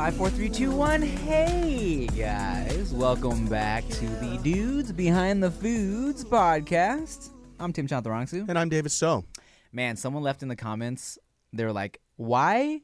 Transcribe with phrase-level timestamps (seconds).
[0.00, 1.02] Five, four, three, two, one.
[1.02, 7.28] Hey guys, welcome back to the Dudes Behind the Foods podcast.
[7.58, 8.48] I'm Tim Chantarangsu.
[8.48, 9.26] And I'm David So.
[9.72, 11.18] Man, someone left in the comments.
[11.52, 12.80] They're like, "Why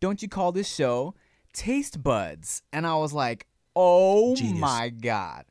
[0.00, 1.14] don't you call this show
[1.54, 4.60] Taste Buds?" And I was like, "Oh Genius.
[4.60, 5.46] my god!"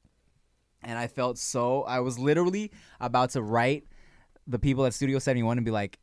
[0.83, 1.81] And I felt so.
[1.81, 3.85] I was literally about to write
[4.45, 5.97] the people at Studio 71 and be like,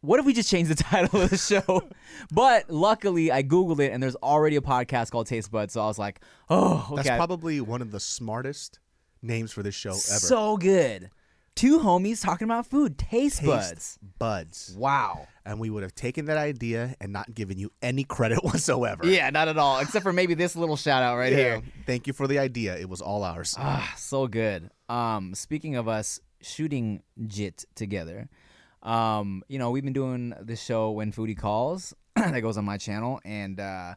[0.00, 1.82] what if we just change the title of the show?
[2.30, 5.72] but luckily, I Googled it and there's already a podcast called Taste Buds.
[5.74, 7.02] So I was like, oh, okay.
[7.02, 8.78] That's probably one of the smartest
[9.22, 9.98] names for this show ever.
[9.98, 11.10] So good.
[11.56, 12.96] Two homies talking about food.
[12.98, 13.98] Taste, Taste Buds.
[14.20, 14.74] Buds.
[14.78, 15.26] Wow.
[15.44, 19.04] And we would have taken that idea and not given you any credit whatsoever.
[19.04, 19.80] Yeah, not at all.
[19.80, 21.38] Except for maybe this little shout out right Yeah.
[21.38, 21.62] here.
[21.84, 22.76] Thank you for the idea.
[22.76, 23.56] It was all ours.
[23.58, 24.70] Ah, so good.
[24.88, 28.28] Um, speaking of us shooting jit together,
[28.82, 32.76] um, you know, we've been doing this show when Foodie Calls that goes on my
[32.76, 33.94] channel, and uh,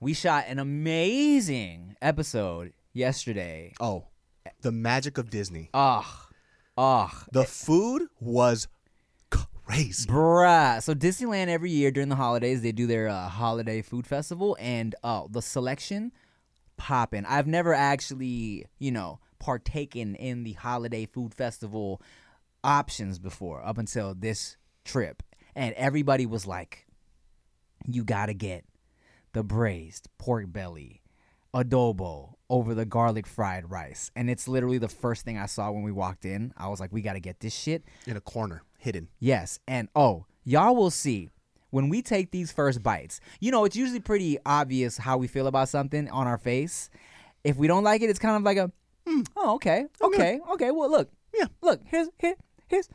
[0.00, 3.72] we shot an amazing episode yesterday.
[3.80, 4.04] oh,
[4.62, 5.70] the magic of Disney.
[5.74, 6.28] Ah,
[6.78, 8.68] ah, The food was
[9.30, 10.08] crazy.
[10.08, 10.80] bruh.
[10.82, 14.94] So Disneyland every year during the holidays they do their uh, holiday food festival, and
[15.02, 16.12] uh, the selection
[16.76, 17.24] popping.
[17.26, 22.00] I've never actually, you know, partaken in the holiday food festival
[22.66, 25.22] options before up until this trip,
[25.54, 26.86] and everybody was like,
[27.86, 28.64] "You gotta get
[29.32, 31.02] the braised pork belly."
[31.54, 34.10] adobo over the garlic fried rice.
[34.14, 36.52] And it's literally the first thing I saw when we walked in.
[36.54, 37.82] I was like, we got to get this shit.
[38.06, 39.08] In a corner, hidden.
[39.20, 39.58] Yes.
[39.66, 41.30] And oh, y'all will see
[41.70, 43.20] when we take these first bites.
[43.40, 46.90] You know, it's usually pretty obvious how we feel about something on our face.
[47.42, 48.70] If we don't like it, it's kind of like a,
[49.06, 50.70] hmm, oh, okay, okay, okay.
[50.72, 51.46] Well, look, Yeah.
[51.62, 52.34] look, here's here,
[52.68, 52.88] here's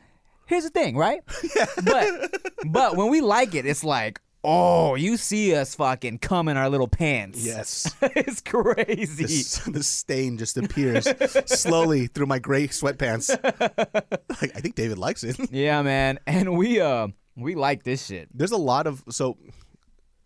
[0.46, 1.22] here's the thing, right?
[1.84, 2.36] but
[2.68, 6.70] but when we like it, it's like, oh, you see us fucking cum in our
[6.70, 7.44] little pants.
[7.44, 7.94] Yes.
[8.02, 9.72] it's crazy.
[9.72, 11.08] The, stain just appears
[11.46, 13.30] slowly through my gray sweatpants.
[14.42, 15.38] like, I think David likes it.
[15.52, 16.20] Yeah, man.
[16.28, 18.30] And we uh we like this shit.
[18.34, 19.38] There's a lot of so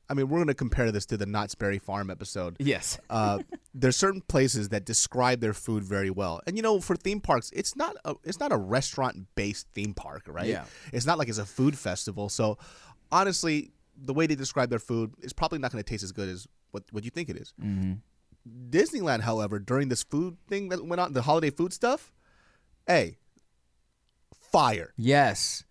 [0.10, 2.58] I mean, we're going to compare this to the Knott's Berry Farm episode.
[2.60, 3.00] Yes.
[3.10, 3.40] Uh,
[3.74, 7.52] there's certain places that describe their food very well, and you know, for theme parks,
[7.54, 10.48] it's not a it's not a restaurant based theme park, right?
[10.48, 10.66] Yeah.
[10.94, 12.30] It's not like it's a food festival.
[12.30, 12.58] So,
[13.12, 16.30] honestly, the way they describe their food is probably not going to taste as good
[16.30, 17.54] as what what you think it is.
[18.70, 22.14] Disneyland, however, during this food thing that went on, the holiday food stuff,
[22.88, 23.18] hey,
[24.52, 25.64] fire, Yes.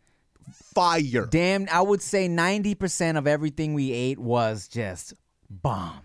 [0.52, 1.26] Fire.
[1.31, 5.14] Damn, I would say 90% of everything we ate was just
[5.50, 6.00] bomb.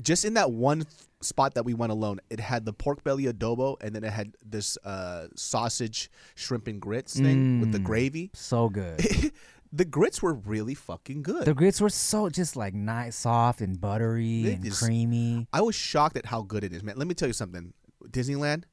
[0.00, 0.84] just in that one
[1.22, 4.34] spot that we went alone, it had the pork belly adobo, and then it had
[4.44, 8.30] this uh, sausage, shrimp, and grits thing with the gravy.
[8.34, 9.00] So good.
[9.72, 11.44] the grits were really fucking good.
[11.44, 15.46] the grits were so just like nice, soft and buttery They and just- creamy.
[15.52, 16.96] I was shocked at how good it is, man.
[16.96, 17.72] Let me tell you something.
[18.08, 18.64] Disneyland,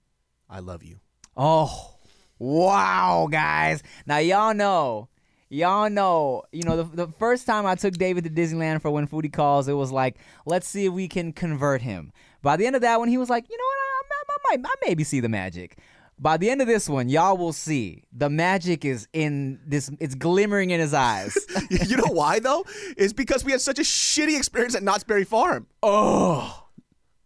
[0.49, 0.99] I love you.
[1.35, 1.96] Oh,
[2.39, 3.83] wow, guys.
[4.05, 5.09] Now, y'all know,
[5.49, 9.07] y'all know, you know, the, the first time I took David to Disneyland for When
[9.07, 12.11] Foodie Calls, it was like, let's see if we can convert him.
[12.41, 14.57] By the end of that one, he was like, you know what, I, I, I
[14.57, 15.77] might, I maybe see the magic.
[16.19, 20.15] By the end of this one, y'all will see the magic is in this, it's
[20.15, 21.37] glimmering in his eyes.
[21.69, 22.65] you know why though?
[22.97, 25.67] It's because we had such a shitty experience at Knott's Berry Farm.
[25.83, 26.63] oh,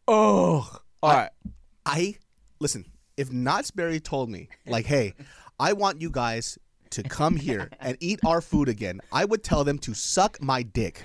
[0.08, 0.78] oh.
[1.04, 1.30] All right.
[1.86, 2.16] I
[2.60, 2.86] listen.
[3.18, 5.14] If Knott's Berry told me, like, hey,
[5.60, 6.58] I want you guys
[6.92, 10.64] to come here and eat our food again, I would tell them to suck my
[10.64, 11.04] dick.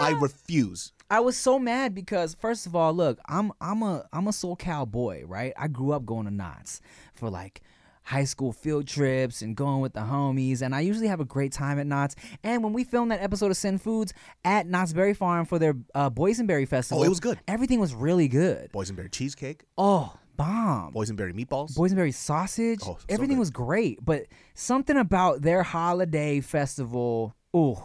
[0.00, 0.92] I refuse.
[1.10, 4.90] I was so mad because first of all, look, I'm I'm a I'm a SoCal
[4.90, 5.52] boy, right?
[5.58, 6.80] I grew up going to Knott's
[7.14, 7.60] for like
[8.04, 11.52] high school field trips and going with the homies, and I usually have a great
[11.52, 12.16] time at Knott's.
[12.42, 15.74] And when we filmed that episode of Sin Foods at Knott's Berry Farm for their
[15.94, 17.38] uh, Boysenberry Festival, Oh, it was good.
[17.46, 18.72] Everything was really good.
[18.72, 20.92] Boysenberry cheesecake, Oh, bomb.
[20.92, 21.76] boysenberry meatballs.
[21.76, 22.80] Boysenberry sausage.
[22.82, 23.40] Oh, so Everything good.
[23.40, 24.22] was great, but
[24.54, 27.34] something about their holiday festival.
[27.56, 27.76] Ooh,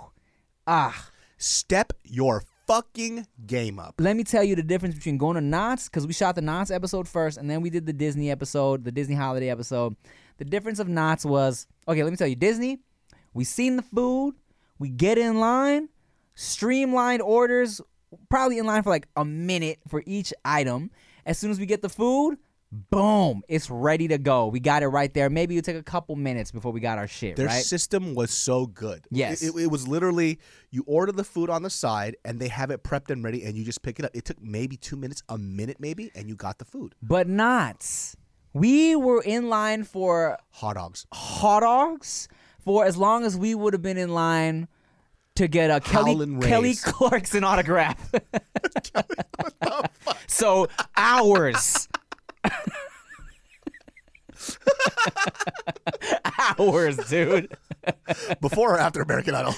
[0.66, 1.10] ah.
[1.38, 3.96] Step your fucking game up.
[4.00, 6.72] let me tell you the difference between going to Knott's because we shot the Knott's
[6.72, 9.96] episode first, and then we did the Disney episode, the Disney holiday episode.
[10.38, 12.04] The difference of Knott's was okay.
[12.04, 12.80] Let me tell you, Disney.
[13.34, 14.36] We seen the food.
[14.80, 15.90] We get in line,
[16.36, 17.82] streamlined orders,
[18.30, 20.92] probably in line for like a minute for each item.
[21.28, 22.38] As soon as we get the food,
[22.72, 24.48] boom, it's ready to go.
[24.48, 25.30] We got it right there.
[25.30, 27.64] Maybe it took a couple minutes before we got our shit Their right.
[27.64, 29.06] system was so good.
[29.12, 29.42] Yes.
[29.44, 30.40] It, it- it was literally
[30.72, 33.56] you order the food on the side and they have it prepped and ready and
[33.58, 34.12] you just pick it up.
[34.16, 36.96] It took maybe two minutes, a minute maybe, and you got the food.
[37.04, 38.16] but Knott's.
[38.54, 41.06] We were in line for Hot dogs.
[41.14, 42.28] hot dogs
[42.58, 44.68] for as long as we would have been in line
[45.38, 48.14] to get a Kelly Kelly Clarkson autograph.
[50.28, 51.88] so hours.
[56.60, 57.56] hours, dude.
[58.42, 59.54] Before or after American Idol?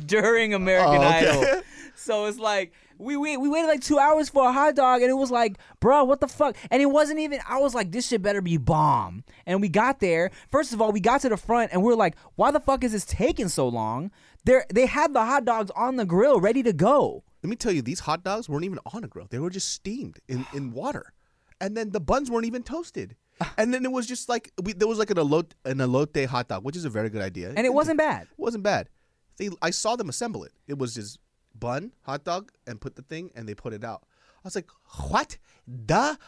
[0.06, 1.30] During American Oh, okay.
[1.30, 1.62] Idol.
[1.96, 5.10] So it's like we, we we waited like two hours for a hot dog, and
[5.10, 6.56] it was like, bro, what the fuck?
[6.70, 7.40] And it wasn't even.
[7.48, 9.24] I was like, this shit better be bomb.
[9.46, 10.30] And we got there.
[10.50, 12.82] First of all, we got to the front, and we are like, why the fuck
[12.84, 14.10] is this taking so long?
[14.44, 17.24] They they had the hot dogs on the grill, ready to go.
[17.42, 19.26] Let me tell you, these hot dogs weren't even on a grill.
[19.28, 21.12] They were just steamed in, in water.
[21.60, 23.16] And then the buns weren't even toasted.
[23.58, 26.48] And then it was just like we, there was like an elote an elote hot
[26.48, 27.52] dog, which is a very good idea.
[27.56, 28.22] And it wasn't bad.
[28.22, 28.88] It wasn't bad.
[29.38, 30.52] They I saw them assemble it.
[30.68, 31.18] It was just
[31.54, 34.02] bun, hot dog, and put the thing, and they put it out.
[34.36, 34.68] I was like,
[35.08, 35.36] what
[35.66, 36.18] the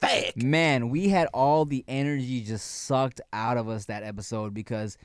[0.00, 0.36] fuck?
[0.36, 4.96] Man, we had all the energy just sucked out of us that episode because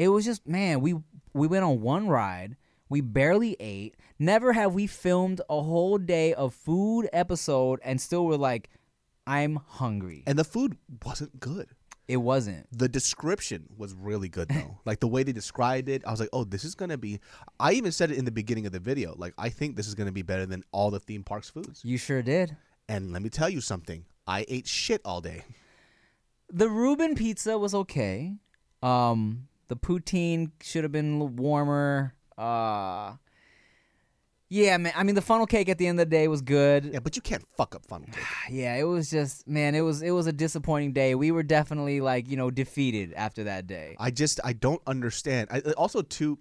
[0.00, 0.94] it was just man, we
[1.34, 2.56] we went on one ride,
[2.88, 3.96] we barely ate.
[4.18, 8.70] Never have we filmed a whole day of food episode and still were like,
[9.26, 10.24] I'm hungry.
[10.26, 11.68] And the food wasn't good.
[12.08, 12.66] It wasn't.
[12.76, 14.78] The description was really good though.
[14.86, 17.20] like the way they described it, I was like, "Oh, this is gonna be."
[17.60, 19.14] I even said it in the beginning of the video.
[19.16, 21.82] Like, I think this is gonna be better than all the theme parks foods.
[21.84, 22.56] You sure did.
[22.88, 24.06] And let me tell you something.
[24.26, 25.44] I ate shit all day.
[26.48, 28.34] The Reuben pizza was okay.
[28.82, 32.12] Um, the poutine should have been a little warmer.
[32.36, 33.14] Uh,
[34.50, 34.92] yeah, man.
[34.96, 36.90] I mean, the funnel cake at the end of the day was good.
[36.92, 38.24] Yeah, but you can't fuck up funnel cake.
[38.50, 41.14] Yeah, it was just man, it was it was a disappointing day.
[41.14, 43.96] We were definitely like you know defeated after that day.
[43.98, 45.48] I just I don't understand.
[45.52, 46.38] I, also, too,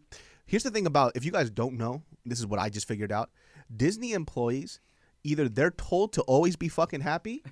[0.48, 3.12] here's the thing about if you guys don't know, this is what I just figured
[3.12, 3.30] out.
[3.74, 4.80] Disney employees
[5.24, 7.44] either they're told to always be fucking happy,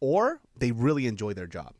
[0.00, 1.74] or they really enjoy their job.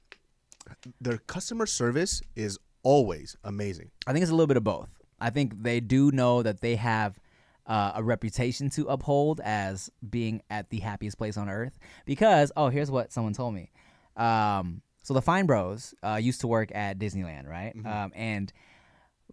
[1.01, 3.91] Their customer service is always amazing.
[4.07, 4.89] I think it's a little bit of both.
[5.21, 7.19] I think they do know that they have
[7.67, 11.79] uh, a reputation to uphold as being at the happiest place on earth.
[12.05, 13.73] Because oh, here's what someone told me.
[14.17, 17.75] Um, so the Fine Bros uh, used to work at Disneyland, right?
[17.85, 18.53] Um, and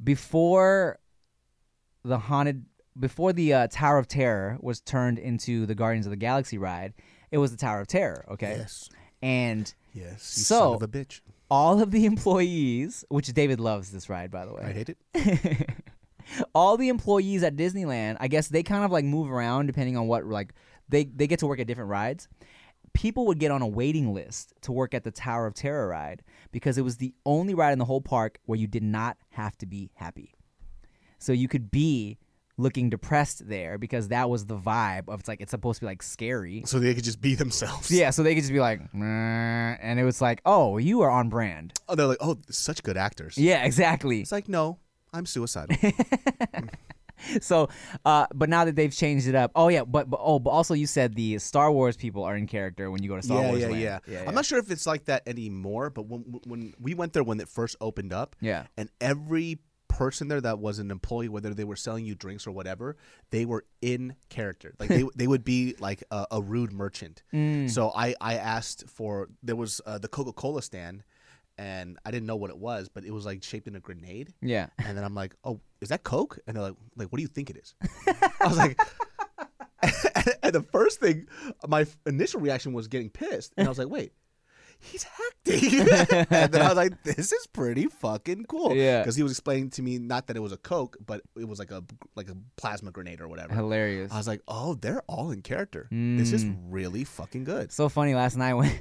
[0.04, 0.98] before
[2.04, 2.66] the haunted
[3.00, 6.94] before the uh, Tower of Terror was turned into the Guardians of the Galaxy ride,
[7.32, 8.26] it was the Tower of Terror.
[8.32, 8.56] Okay.
[8.58, 8.90] Yes.
[9.22, 10.38] And Yes.
[10.38, 11.22] You So- son of a bitch.
[11.54, 14.64] All of the employees, which David loves this ride, by the way.
[14.64, 15.70] I hate it.
[16.56, 20.08] all the employees at Disneyland, I guess they kind of like move around depending on
[20.08, 20.56] what like
[20.90, 22.28] they they get to work at different rides.
[22.94, 26.24] People would get on a waiting list to work at the Tower of Terror ride
[26.52, 29.56] because it was the only ride in the whole park where you did not have
[29.60, 30.34] to be happy.
[31.20, 32.18] So you could be
[32.58, 35.88] looking depressed there because that was the vibe of it's like it's supposed to be
[35.88, 36.64] like scary.
[36.66, 37.90] So they could just be themselves.
[37.92, 39.06] Yeah, so they could just be like, "Meh,"
[39.82, 41.74] and it was like, oh, you are on brand.
[41.90, 43.38] Oh, they're like, oh, such good actors.
[43.38, 44.22] Yeah, exactly.
[44.22, 44.78] It's like, no,
[45.14, 45.76] I'm suicidal.
[47.42, 47.70] so
[48.04, 50.74] uh but now that they've changed it up oh yeah but, but oh but also
[50.74, 53.48] you said the star wars people are in character when you go to star yeah,
[53.48, 53.82] wars yeah, Land.
[53.82, 57.14] yeah, yeah I'm not sure if it's like that anymore, but when when we went
[57.14, 58.66] there when it first opened up, Yeah.
[58.78, 59.60] and every
[59.94, 62.98] person there that was an employee, whether they were selling you drinks or whatever,
[63.30, 64.74] they were in character.
[64.80, 67.24] Like they they would be like a, a rude merchant.
[67.34, 67.70] Mm.
[67.70, 71.04] So I I asked for there was uh, the Coca Cola stand.
[71.56, 74.34] And I didn't know what it was, but it was like shaped in a grenade.
[74.42, 74.70] Yeah.
[74.80, 77.28] And then I'm like, "Oh, is that Coke?" And they're like, "Like, what do you
[77.28, 77.76] think it is?"
[78.42, 78.80] I was like,
[80.44, 81.28] and the first thing,
[81.68, 84.14] my initial reaction was getting pissed, and I was like, "Wait,
[84.80, 85.80] he's acting."
[86.30, 89.02] and then I was like, "This is pretty fucking cool." Yeah.
[89.02, 91.60] because he was explaining to me not that it was a Coke, but it was
[91.60, 91.84] like a
[92.16, 93.54] like a plasma grenade or whatever.
[93.54, 95.88] hilarious I was like, "Oh, they're all in character.
[95.92, 96.58] This is Mm.
[96.70, 98.72] really fucking good." so funny last night when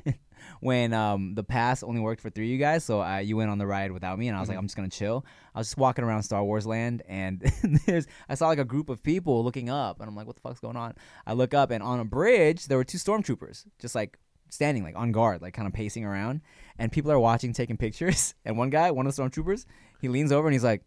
[0.60, 3.48] when um the pass only worked for three of you guys so uh, you went
[3.50, 5.68] on the ride without me and i was like i'm just gonna chill i was
[5.68, 7.40] just walking around star wars land and
[7.86, 10.42] there's i saw like a group of people looking up and i'm like what the
[10.42, 10.94] fuck's going on
[11.28, 14.18] i look up and on a bridge there were two stormtroopers just like
[14.52, 16.42] standing like on guard like kind of pacing around
[16.78, 19.64] and people are watching taking pictures and one guy one of the stormtroopers
[20.00, 20.82] he leans over and he's like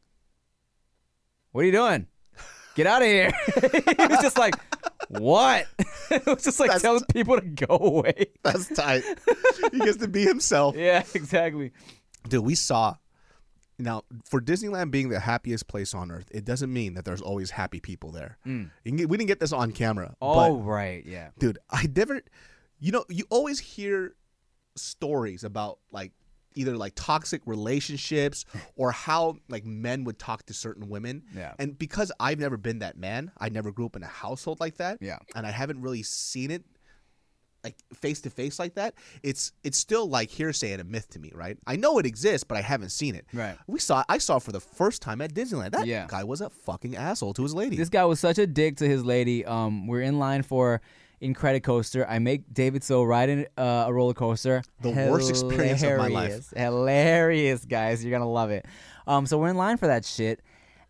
[1.52, 2.06] what are you doing
[2.76, 4.54] get out of here he was just like
[5.10, 5.66] what
[6.12, 9.04] it was just like That's- telling people to go away That's tight.
[9.72, 10.76] he gets to be himself.
[10.76, 11.72] yeah, exactly.
[12.28, 12.96] Dude, we saw.
[13.78, 17.52] Now, for Disneyland being the happiest place on earth, it doesn't mean that there's always
[17.52, 18.38] happy people there.
[18.48, 18.72] Mm.
[18.84, 20.16] You can get- We didn't get this on camera.
[20.22, 21.30] Oh, but, right, yeah.
[21.40, 22.22] dude, I never.
[22.80, 24.16] You know, you always hear
[24.76, 26.12] stories about like
[26.56, 31.24] either like toxic relationships or how like men would talk to certain women.
[31.36, 31.54] Yeah.
[31.60, 34.78] And because I've never been that man, I never grew up in a household like
[34.78, 35.00] that.
[35.02, 35.20] Yeah.
[35.36, 36.64] And I haven't really seen it
[37.64, 38.94] like face to face like that.
[39.24, 41.58] It's it's still like hearsay and a myth to me, right?
[41.66, 43.26] I know it exists, but I haven't seen it.
[43.34, 43.58] Right.
[43.66, 45.72] We saw I saw it for the first time at Disneyland.
[45.72, 46.06] That Yeah.
[46.08, 47.76] guy was a fucking asshole to his lady.
[47.76, 49.44] This guy was such a dick to his lady.
[49.46, 50.80] Um, we're in line for
[51.34, 52.06] Incredicoaster.
[52.08, 54.64] I make David So ride in uh, a roller coaster.
[54.82, 56.54] The worst experience of my life.
[56.56, 57.66] Hilarious.
[57.66, 58.04] Guys.
[58.04, 58.66] You're gonna love it.
[59.08, 60.42] Um, so we're in line for that shit,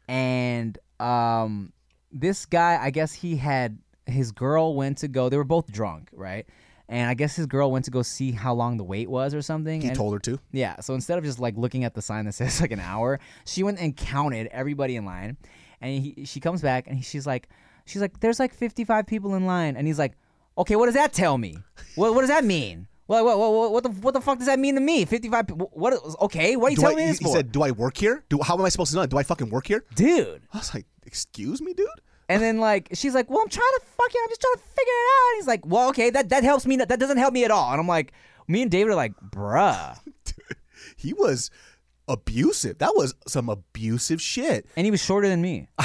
[0.07, 1.73] and um,
[2.11, 5.29] this guy, I guess he had his girl went to go.
[5.29, 6.45] They were both drunk, right?
[6.87, 9.41] And I guess his girl went to go see how long the wait was or
[9.41, 9.81] something.
[9.81, 10.39] he and told her to.
[10.51, 10.79] Yeah.
[10.81, 13.63] So instead of just like looking at the sign that says like an hour, she
[13.63, 15.37] went and counted everybody in line,
[15.81, 17.49] and he, she comes back and she's like,
[17.85, 20.13] she's like, there's like 55 people in line, and he's like,
[20.57, 21.57] okay, what does that tell me?
[21.95, 22.87] What what does that mean?
[23.07, 25.05] What what what, what the what the fuck does that mean to me?
[25.05, 25.49] 55.
[25.49, 25.93] What?
[26.21, 27.71] Okay, what are you Do telling I, me he, this he for, said, "Do I
[27.71, 28.23] work here?
[28.29, 29.05] Do how am I supposed to know?
[29.05, 30.41] Do I fucking work here?" dude?
[30.53, 31.87] I was like, "Excuse me, dude."
[32.27, 34.93] And then like she's like, well, I'm trying to fucking, I'm just trying to figure
[34.93, 35.29] it out.
[35.29, 36.77] And he's like, well, okay, that that helps me.
[36.77, 37.71] That doesn't help me at all.
[37.71, 38.13] And I'm like,
[38.47, 39.99] me and David are like, bruh.
[40.97, 41.51] He was
[42.07, 42.77] abusive.
[42.77, 44.65] That was some abusive shit.
[44.75, 45.67] And he was shorter than me.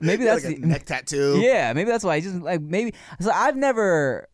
[0.00, 1.40] Maybe that's like a the neck tattoo.
[1.40, 2.14] Yeah, maybe that's why.
[2.16, 2.94] I just like maybe.
[3.20, 4.28] So I've never,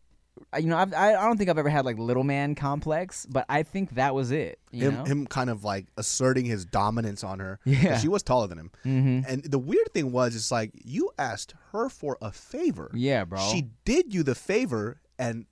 [0.57, 3.45] you know, I've, I I don't think I've ever had like little man complex, but
[3.47, 4.59] I think that was it.
[4.71, 7.59] You him, know, him kind of like asserting his dominance on her.
[7.65, 8.71] Yeah, she was taller than him.
[8.85, 9.25] Mhm.
[9.27, 12.89] And the weird thing was, it's like you asked her for a favor.
[12.93, 13.39] Yeah, bro.
[13.51, 15.45] She did you the favor and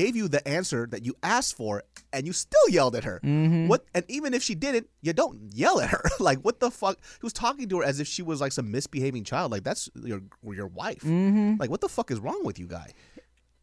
[0.00, 3.18] gave you the answer that you asked for, and you still yelled at her.
[3.24, 3.66] Mhm.
[3.68, 3.84] What?
[3.94, 6.02] And even if she didn't, you don't yell at her.
[6.20, 6.96] like what the fuck?
[7.20, 9.50] He was talking to her as if she was like some misbehaving child.
[9.52, 10.20] Like that's your
[10.60, 11.00] your wife.
[11.02, 11.58] Mhm.
[11.58, 12.90] Like what the fuck is wrong with you, guy?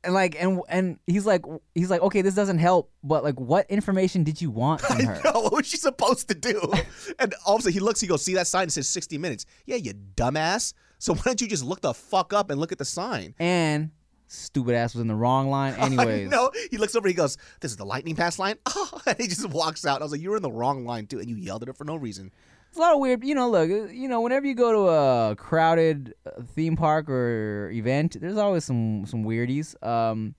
[0.05, 1.43] and like and and he's like
[1.75, 5.21] he's like okay, this doesn't help, but like what information did you want from her?
[5.23, 6.59] No, what was she supposed to do?
[7.19, 8.67] and all of a sudden he looks, he goes, see that sign?
[8.67, 9.45] It says 60 minutes.
[9.65, 10.73] Yeah, you dumbass.
[10.99, 13.33] So why don't you just look the fuck up and look at the sign?
[13.39, 13.91] And
[14.33, 16.29] stupid ass was in the wrong line, anyways.
[16.29, 18.57] no, he looks over, he goes, this is the lightning pass line?
[18.75, 20.01] Oh, and he just walks out.
[20.01, 21.73] I was like, you were in the wrong line too, and you yelled at her
[21.73, 22.31] for no reason.
[22.69, 23.49] It's a lot of weird, you know.
[23.49, 28.37] Look, you know, whenever you go to a crowded uh, theme park or event, there's
[28.37, 29.75] always some some weirdies.
[29.85, 30.33] Um,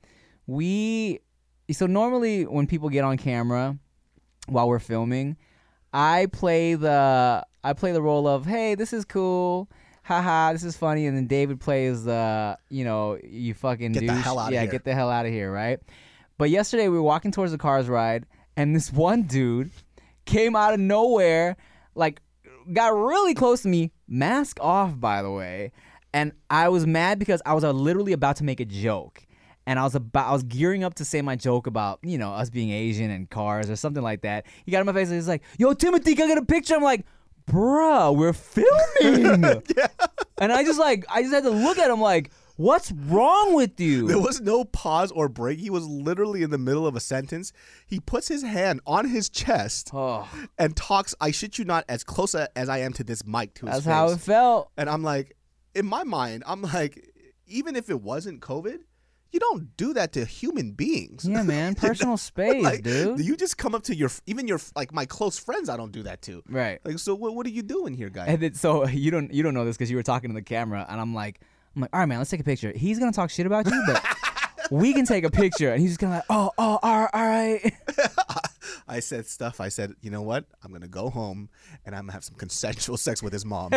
[0.49, 1.21] we
[1.71, 3.79] so normally when people get on camera
[4.49, 5.37] while we're filming,
[5.93, 9.69] I play the I play the role of hey, this is cool.
[10.05, 11.07] Haha, this is funny.
[11.07, 14.71] And then David plays, uh, you know, you fucking Get the hell outta yeah, here.
[14.71, 15.81] get the hell out of here, right?
[16.39, 19.71] But yesterday we were walking towards the cars ride, and this one dude
[20.27, 21.57] came out of nowhere,
[21.95, 22.21] like
[22.73, 25.73] got really close to me, mask off, by the way.
[26.13, 29.27] And I was mad because I was uh, literally about to make a joke.
[29.67, 32.33] And I was about, I was gearing up to say my joke about, you know,
[32.33, 34.45] us being Asian and cars or something like that.
[34.67, 36.75] He got in my face and he's like, "Yo, Timothy, can I get a picture?"
[36.75, 37.07] I'm like,
[37.49, 39.43] "Bruh, we're filming."
[39.77, 39.87] yeah.
[40.39, 43.79] And I just like, I just had to look at him like, "What's wrong with
[43.81, 45.59] you?" There was no pause or break.
[45.59, 47.53] He was literally in the middle of a sentence.
[47.87, 52.03] He puts his hand on his chest Oh, and talks, I shit you not, as
[52.05, 53.93] close a- as I am to this mic to his that's face.
[53.93, 54.71] how it felt.
[54.77, 55.37] And I'm like,
[55.75, 57.11] in my mind, I'm like,
[57.47, 58.79] even if it wasn't COVID,
[59.35, 61.27] you don't do that to human beings.
[61.29, 63.19] Yeah, man, personal space, like, dude.
[63.19, 66.05] You just come up to your, even your, like my close friends, I don't do
[66.05, 66.43] that to.
[66.49, 66.79] Right.
[66.85, 68.27] Like, so what, what are you doing here, guy?
[68.27, 70.43] And then, so you don't you don't know this because you were talking to the
[70.43, 71.41] camera, and I'm like,
[71.75, 72.73] I'm like, all right, man, let's take a picture.
[72.75, 74.05] He's gonna talk shit about you, but
[74.71, 75.73] we can take a picture.
[75.73, 77.73] And he's just gonna like, oh, oh, all right, all right.
[78.87, 79.61] I said stuff.
[79.61, 80.45] I said, you know what?
[80.63, 81.49] I'm gonna go home
[81.85, 83.73] and I'm gonna have some consensual sex with his mom.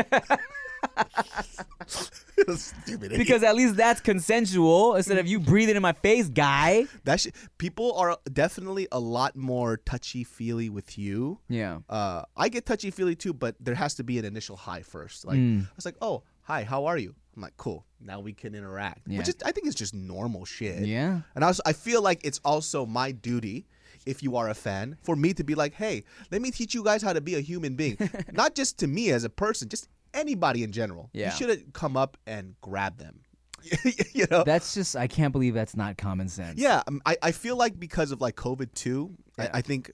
[2.55, 6.85] Stupid because at least that's consensual instead of you breathing in my face, guy.
[7.03, 11.39] that sh- people are definitely a lot more touchy feely with you.
[11.49, 11.79] Yeah.
[11.89, 15.25] Uh, I get touchy feely too, but there has to be an initial hi first.
[15.25, 15.63] Like Mm.
[15.65, 17.15] I was like, oh, hi, how are you?
[17.35, 17.85] I'm like, cool.
[17.99, 19.07] Now we can interact.
[19.07, 19.17] Yeah.
[19.19, 20.85] Which is, I think is just normal shit.
[20.85, 21.21] Yeah.
[21.35, 23.67] And I, was, I feel like it's also my duty,
[24.05, 26.83] if you are a fan, for me to be like, hey, let me teach you
[26.83, 27.97] guys how to be a human being.
[28.31, 31.09] Not just to me as a person, just anybody in general.
[31.13, 31.25] Yeah.
[31.31, 33.21] You should have come up and grab them.
[34.13, 34.43] you know?
[34.43, 36.59] That's just I can't believe that's not common sense.
[36.59, 39.49] Yeah, um, I, I feel like because of like COVID too, Yeah.
[39.53, 39.91] I, I think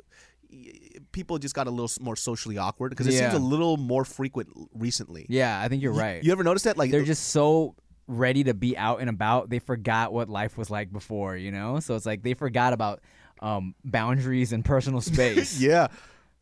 [1.12, 4.50] people just got a little more socially awkward because it seems a little more frequent
[4.74, 5.26] recently.
[5.30, 6.24] Yeah, I think you're You- right.
[6.24, 6.78] You ever notice that?
[6.78, 7.76] Like They're just so
[8.08, 9.50] ready to be out and about.
[9.50, 11.80] They forgot what life was like before, you know?
[11.80, 13.02] So it's like they forgot about
[13.42, 15.60] um, boundaries and personal space.
[15.60, 15.88] yeah.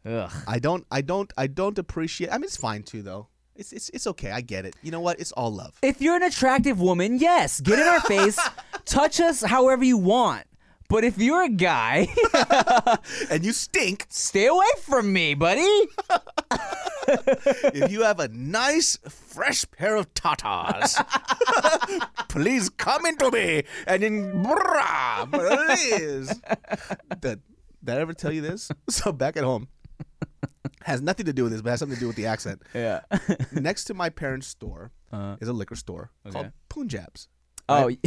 [0.06, 0.32] Ugh.
[0.48, 2.32] I don't I don't I don't appreciate.
[2.32, 3.28] I mean, it's fine too though.
[3.56, 4.32] It's it's it's okay.
[4.32, 4.76] I get it.
[4.82, 5.20] You know what?
[5.20, 5.78] It's all love.
[5.82, 8.40] If you're an attractive woman, yes, get in our face,
[8.86, 10.46] touch us however you want.
[10.90, 12.08] But if you're a guy,
[13.32, 14.08] and you stink.
[14.10, 15.62] stay away from me, buddy.
[17.08, 20.98] if you have a nice fresh pair of tatas,
[22.28, 26.42] please come into me and then brah, please.
[27.22, 27.42] Did,
[27.82, 28.70] did I ever tell you this?
[28.90, 29.70] So back at home,
[30.84, 32.62] has nothing to do with this, but has something to do with the accent.
[32.74, 33.02] Yeah.
[33.52, 35.38] Next to my parents' store Uh-huh.
[35.42, 36.54] is a liquor store called Okay.
[36.70, 37.28] Punjabs.
[37.70, 37.98] Oh, yeah,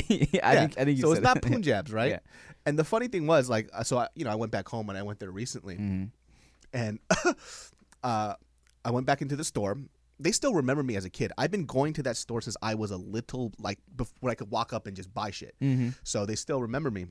[0.42, 0.60] I Yeah.
[0.60, 1.40] think I think you so it's not.
[1.40, 2.10] Punjabs, right?
[2.10, 2.18] Yeah.
[2.66, 4.88] And the funny thing was, like, uh, so I, you know, I went back home
[4.90, 6.04] and I went there recently, Mm-hmm.
[6.72, 6.98] and
[8.02, 8.34] uh,
[8.84, 9.78] I went back into the store.
[10.20, 11.32] They still remember me as a kid.
[11.38, 14.50] I've been going to that store since I was a little, like, before I could
[14.50, 15.54] walk up and just buy shit.
[15.62, 15.90] Mm-hmm.
[16.04, 17.06] So they still remember me.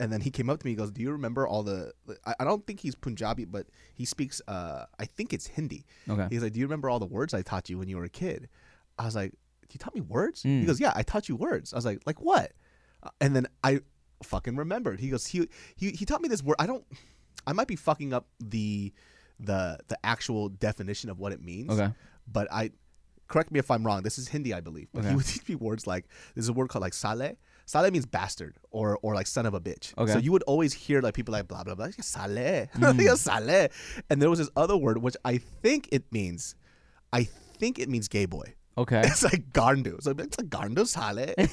[0.00, 0.72] And then he came up to me.
[0.72, 1.92] He goes, "Do you remember all the?
[2.26, 4.42] I, I don't think he's Punjabi, but he speaks.
[4.48, 5.84] Uh, I think it's Hindi.
[6.08, 6.26] Okay.
[6.30, 8.08] He's like, "Do you remember all the words I taught you when you were a
[8.08, 8.48] kid?"
[8.98, 9.32] I was like,
[9.70, 10.66] "You taught me words?" He Mm.
[10.66, 12.52] goes, "Yeah, I taught you words." I was like, "Like what?"
[13.04, 13.80] Uh, And then I
[14.22, 14.98] fucking remembered.
[15.00, 16.56] He goes, "He he he taught me this word.
[16.58, 16.84] I don't.
[17.46, 18.92] I might be fucking up the
[19.38, 21.70] the the actual definition of what it means.
[21.70, 21.92] Okay.
[22.26, 22.70] But I
[23.28, 24.02] correct me if I'm wrong.
[24.02, 24.88] This is Hindi, I believe.
[24.92, 27.36] But he would teach me words like there's a word called like sale.
[27.66, 29.96] Sale means bastard or or like son of a bitch.
[29.96, 30.12] Okay.
[30.12, 31.88] So you would always hear like people like blah blah blah.
[32.00, 32.68] Sale.
[32.74, 33.16] Mm.
[33.16, 33.68] Sale.
[34.10, 36.54] And there was this other word which I think it means.
[37.12, 38.54] I think it means gay boy.
[38.76, 39.02] Okay.
[39.04, 40.02] It's like garndu.
[40.02, 41.34] So it's like garndu sale.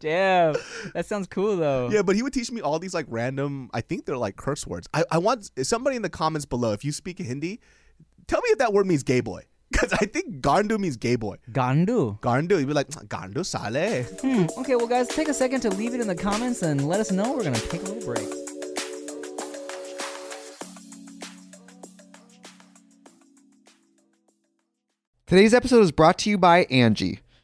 [0.00, 0.54] Damn.
[0.94, 1.88] That sounds cool though.
[1.90, 3.70] Yeah, but he would teach me all these like random.
[3.72, 4.88] I think they're like curse words.
[4.92, 6.72] I, I want somebody in the comments below.
[6.72, 7.60] If you speak Hindi,
[8.26, 9.42] tell me if that word means gay boy.
[9.76, 11.36] Because I think Gandu means gay boy.
[11.52, 12.18] Gandu.
[12.20, 14.04] Gandu, you'd be like Gandu sale.
[14.22, 14.46] Hmm.
[14.58, 17.12] Okay, well, guys, take a second to leave it in the comments and let us
[17.12, 17.34] know.
[17.34, 18.26] We're gonna take a little break.
[25.26, 27.20] Today's episode is brought to you by Angie.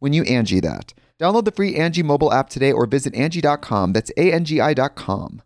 [0.00, 0.92] when you Angie that.
[1.20, 3.92] Download the free Angie mobile app today or visit Angie.com.
[3.92, 5.42] That's A-N-G-I dot com.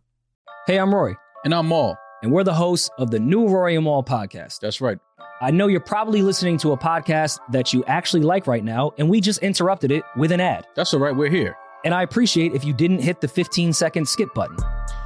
[0.67, 1.17] Hey, I'm Rory.
[1.45, 1.99] And I'm Mal.
[2.23, 4.61] And we're the hosts of the new Rory and Mal podcast.
[4.61, 4.99] That's right.
[5.43, 9.11] I know you're probably listening to a podcast that you actually like right now, and
[9.11, 10.65] we just interrupted it with an ad.
[10.75, 11.15] That's all right.
[11.15, 11.55] We're here.
[11.85, 14.57] And I appreciate if you didn't hit the 15 second skip button.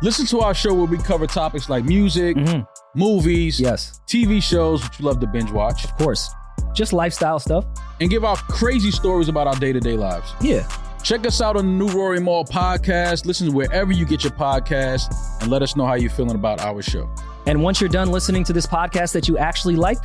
[0.01, 2.61] Listen to our show where we cover topics like music, Mm-hmm.
[2.95, 6.31] movies, Yes, TV shows, which you love to binge watch, of course.
[6.75, 7.65] Just lifestyle stuff.
[8.01, 10.33] and give out crazy stories about our day to day lives.
[10.41, 10.69] Yeah.
[11.03, 13.25] Check us out on the New Rory Mal podcast.
[13.25, 16.83] Listen wherever you get your podcast and let us know how you're feeling about our
[16.83, 17.09] show.
[17.47, 19.99] And once you're done listening to this podcast that you actually like,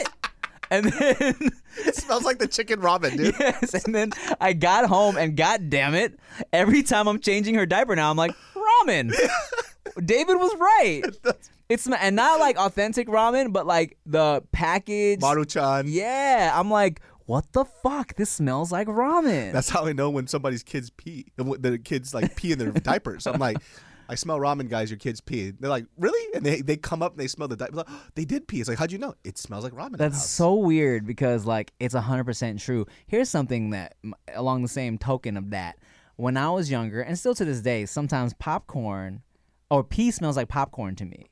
[0.72, 1.52] and then
[1.86, 3.36] it smells like the chicken ramen, dude.
[3.40, 6.20] yes and then I got home and god damn it
[6.54, 8.34] every time I'm changing her diaper now I'm like
[8.86, 9.14] ramen
[10.06, 11.02] David was right
[11.70, 15.86] it's and not like authentic ramen but like the package Maruchan.
[15.88, 18.16] Yeah, I'm like, what the fuck?
[18.16, 19.52] This smells like ramen.
[19.52, 21.26] That's how I know when somebody's kids pee.
[21.38, 23.26] The, the kids like pee in their diapers.
[23.26, 23.58] I'm like,
[24.10, 24.90] I smell ramen, guys.
[24.90, 25.52] Your kids pee.
[25.52, 26.34] They're like, really?
[26.36, 27.78] And they, they come up and they smell the diaper.
[27.78, 28.60] Like, "Oh, they did pee.
[28.60, 29.16] It's like, how'd you know?
[29.24, 29.98] It smells like ramen.
[29.98, 32.86] That's so weird because like it's 100% true.
[33.08, 33.96] Here's something that
[34.34, 35.78] along the same token of that.
[36.18, 39.22] When I was younger and still to this day, sometimes popcorn
[39.70, 41.26] or pee smells like popcorn to me.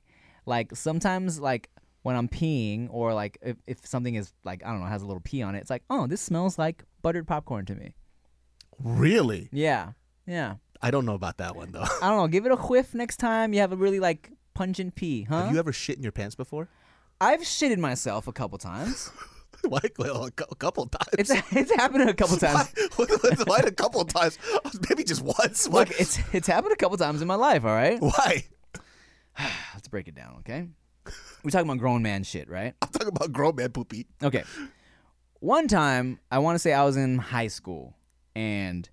[0.46, 1.70] Like sometimes like
[2.02, 5.06] when I'm peeing or like if, if something is like I don't know has a
[5.06, 7.96] little pee on it, it's like, "Oh, this smells like buttered popcorn to me."
[8.80, 9.50] Really?
[9.52, 9.92] Yeah.
[10.26, 10.56] Yeah.
[10.84, 11.82] I don't know about that one though.
[12.02, 14.96] I don't know, give it a whiff next time you have a really like pungent
[14.96, 15.44] pee, huh?
[15.46, 16.68] Have you ever shit in your pants before?
[17.22, 19.10] I've shitted myself a couple times.
[19.66, 19.80] Why?
[19.98, 21.08] Well, a cou- a couple times.
[21.18, 22.74] It's it's happened a couple times.
[22.98, 23.06] Why,
[23.46, 24.38] why a couple times?
[24.90, 25.70] Maybe just once.
[25.70, 25.80] Why?
[25.82, 27.64] Look, it's it's happened a couple times in my life.
[27.64, 28.44] All right, Why?
[29.74, 30.36] let's break it down.
[30.40, 30.68] Okay,
[31.44, 32.74] we're talking about grown man shit, right?
[32.82, 34.06] I'm talking about grown man poopy.
[34.22, 34.44] Okay.
[35.40, 37.96] One time, I want to say I was in high school,
[38.36, 38.90] and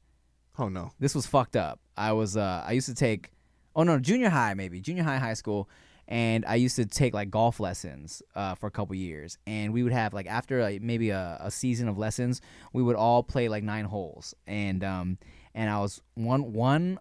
[0.61, 0.93] Oh no.
[1.01, 1.81] this was fucked up.
[1.97, 3.31] I was uh I used to take
[3.75, 5.69] oh no junior high maybe junior high high school,
[6.07, 9.83] and I used to take like golf lessons uh, for a couple years, and we
[9.83, 12.41] would have like after like, maybe a, a season of lessons,
[12.73, 15.19] we would all play like nine holes, and um
[15.55, 16.99] and I was one one,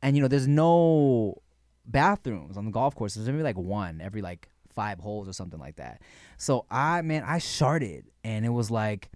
[0.00, 1.42] and you know there's no
[1.84, 3.14] bathrooms on the golf course.
[3.14, 6.02] There's maybe like one every like five holes or something like that.
[6.36, 9.10] So I man I sharted, and it was like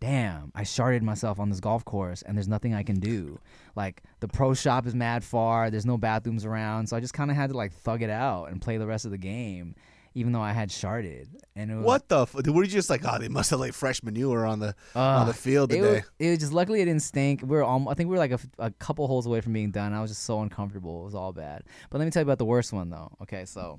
[0.00, 3.38] damn, I sharded myself on this golf course and there's nothing I can do.
[3.76, 7.30] Like the pro shop is mad far, there's no bathrooms around, so I just kind
[7.30, 9.74] of had to like thug it out and play the rest of the game,
[10.14, 11.28] even though I had sharded.
[11.54, 12.22] And it was, What the?
[12.22, 15.26] F- were you just like, oh, they must have like fresh manure on the on
[15.26, 15.90] the field it today?
[15.96, 17.42] was, it was just luckily it didn't stink.
[17.42, 19.92] We were I think we were like a couple holes away from being done.
[19.92, 21.02] I was just so uncomfortable.
[21.02, 21.62] It was all bad.
[21.90, 23.12] But let me tell you about the worst one though.
[23.22, 23.78] Okay, so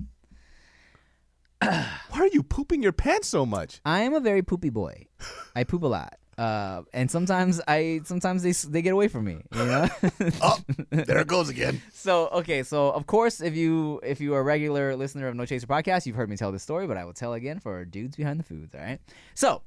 [2.10, 3.80] Why are you pooping your pants so much?
[3.84, 5.06] I am a very poopy boy.
[5.54, 6.18] I poop a lot.
[6.38, 9.88] Uh, and sometimes I sometimes they they get away from me, you know.
[10.42, 10.58] Oh,
[10.90, 11.80] there it goes again.
[11.92, 15.44] So okay, so of course, if you if you are a regular listener of No
[15.44, 18.16] Chaser podcast, you've heard me tell this story, but I will tell again for dudes
[18.16, 18.74] behind the foods.
[18.74, 18.98] All right.
[19.34, 19.62] So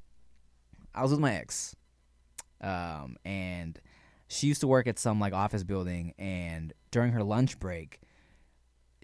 [0.93, 1.75] I was with my ex,
[2.61, 3.79] um, and
[4.27, 7.99] she used to work at some like office building, and during her lunch break,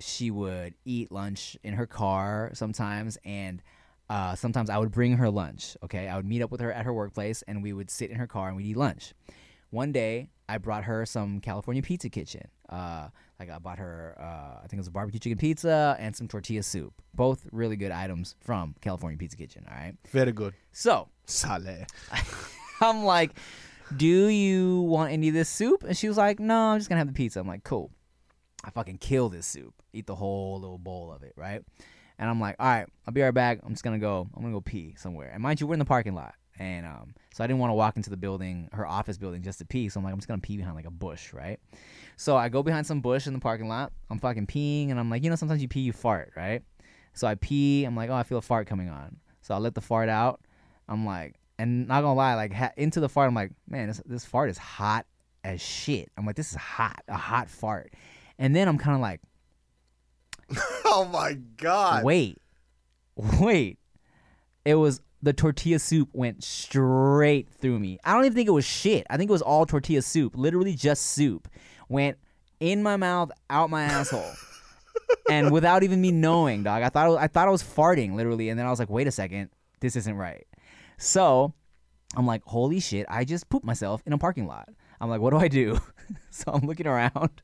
[0.02, 3.62] she would eat lunch in her car sometimes, and
[4.10, 5.78] uh, sometimes I would bring her lunch.
[5.84, 8.18] Okay, I would meet up with her at her workplace, and we would sit in
[8.18, 9.14] her car and we'd eat lunch.
[9.70, 12.50] One day, I brought her some California Pizza Kitchen.
[12.68, 13.08] Uh,
[13.40, 16.28] like I bought her, uh, I think it was a barbecue chicken pizza and some
[16.28, 16.94] tortilla soup.
[17.14, 19.66] Both really good items from California Pizza Kitchen.
[19.70, 19.96] All right.
[20.10, 20.54] Very good.
[20.74, 21.86] So Sale.
[22.82, 23.32] I'm like,
[23.96, 27.00] "Do you want any of this soup?" And she was like, "No, I'm just gonna
[27.00, 27.92] have the pizza." I'm like, "Cool."
[28.64, 31.64] I fucking kill this soup, eat the whole little bowl of it, right?
[32.20, 33.60] And I'm like, "All right, I'll be right back.
[33.64, 34.28] I'm just gonna go.
[34.36, 37.16] I'm gonna go pee somewhere." And mind you, we're in the parking lot, and um,
[37.34, 39.90] so I didn't want to walk into the building, her office building, just to pee.
[39.90, 41.60] So I'm like, I'm just gonna pee behind like a bush, right?
[42.18, 43.92] So I go behind some bush in the parking lot.
[44.10, 46.62] I'm fucking peeing, and I'm like, you know, sometimes you pee, you fart, right?
[47.14, 47.84] So I pee.
[47.86, 49.18] I'm like, oh, I feel a fart coming on.
[49.42, 50.42] So I let the fart out.
[50.88, 54.02] I'm like, and not gonna lie, like ha- into the fart, I'm like, man, this
[54.06, 55.06] this fart is hot
[55.44, 56.10] as shit.
[56.18, 57.94] I'm like, this is hot, a hot fart.
[58.42, 59.22] And then I'm kind of like,
[60.86, 62.04] oh my god.
[62.04, 62.40] wait,
[63.16, 63.78] wait.
[64.66, 68.00] It was the tortilla soup went straight through me.
[68.04, 69.06] I don't even think it was shit.
[69.12, 71.48] I think it was all tortilla soup, literally just soup.
[71.88, 72.18] Went
[72.60, 74.32] in my mouth, out my asshole.
[75.30, 76.82] and without even me knowing, dog.
[76.82, 78.90] I thought I, was, I thought I was farting literally, and then I was like,
[78.90, 79.52] wait a second,
[79.82, 80.48] this isn't right.
[80.98, 81.54] So
[82.16, 84.68] I'm like, holy shit, I just pooped myself in a parking lot.
[85.00, 85.80] I'm like, what do I do?
[86.32, 87.42] so I'm looking around.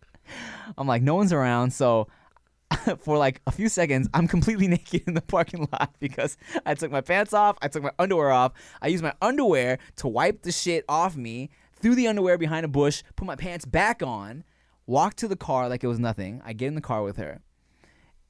[0.77, 1.71] I'm like, no one's around.
[1.71, 2.07] So
[2.99, 6.91] for like a few seconds, I'm completely naked in the parking lot because I took
[6.91, 10.51] my pants off, I took my underwear off, I used my underwear to wipe the
[10.51, 14.43] shit off me, threw the underwear behind a bush, put my pants back on,
[14.85, 16.41] walked to the car like it was nothing.
[16.45, 17.41] I get in the car with her.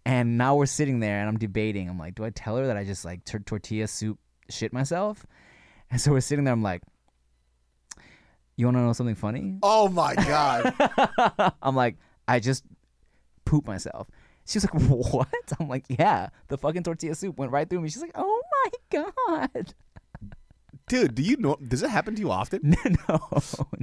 [0.06, 1.90] And now we're sitting there and I'm debating.
[1.90, 4.18] I'm like, do I tell her that I just like tor- tortilla soup
[4.50, 5.26] shit myself?
[5.92, 6.54] And so we're sitting there.
[6.54, 6.82] I'm like,
[8.58, 9.58] you want to know something funny?
[9.64, 10.74] Oh my god.
[11.62, 11.96] I'm like,
[12.28, 12.64] I just
[13.46, 14.10] pooped myself.
[14.46, 14.82] She was like,
[15.14, 15.28] what?
[15.60, 17.90] I'm like, yeah, the fucking tortilla soup went right through me.
[17.90, 19.74] She's like, oh my god.
[20.88, 22.76] dude, do you know does it happen to you often?
[23.10, 23.20] no,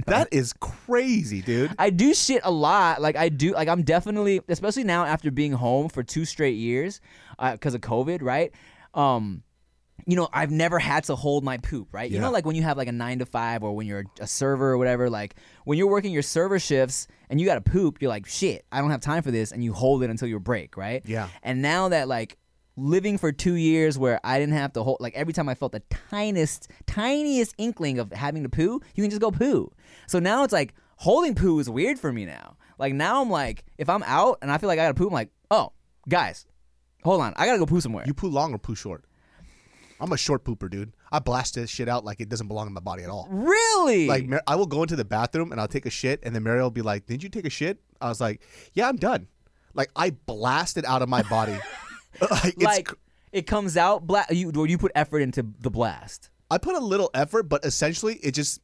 [0.07, 1.71] That is crazy, dude.
[1.79, 3.01] I do shit a lot.
[3.01, 3.53] Like I do.
[3.53, 6.99] Like I'm definitely, especially now after being home for two straight years
[7.39, 8.51] because of COVID, right?
[8.93, 9.43] Um,
[10.05, 12.09] you know, I've never had to hold my poop, right?
[12.09, 14.27] You know, like when you have like a nine to five or when you're a
[14.27, 18.01] server or whatever, like when you're working your server shifts and you got to poop,
[18.01, 19.51] you're like, shit, I don't have time for this.
[19.51, 21.01] And you hold it until your break, right?
[21.05, 21.29] Yeah.
[21.41, 22.37] And now that like
[22.77, 25.71] living for two years where I didn't have to hold, like every time I felt
[25.71, 29.71] the tiniest, tiniest inkling of having to poo, you can just go poo.
[30.07, 32.57] So now it's like holding poo is weird for me now.
[32.77, 35.13] Like now I'm like, if I'm out and I feel like I gotta poo, I'm
[35.13, 35.71] like, oh,
[36.07, 36.45] guys,
[37.03, 38.03] hold on, I gotta go poo somewhere.
[38.05, 39.05] You poo long or poo short?
[39.99, 40.93] I'm a short pooper, dude.
[41.11, 43.27] I blast this shit out like it doesn't belong in my body at all.
[43.29, 44.07] really?
[44.07, 46.43] Like Mar- I will go into the bathroom and I'll take a shit, and then
[46.43, 48.41] Mary will be like, "Did you take a shit?" I was like,
[48.73, 49.27] "Yeah, I'm done."
[49.73, 51.57] Like I blast it out of my body.
[52.31, 52.95] like, it's like cr-
[53.31, 56.29] it comes out bla- you or you put effort into the blast.
[56.51, 58.61] I put a little effort, but essentially it just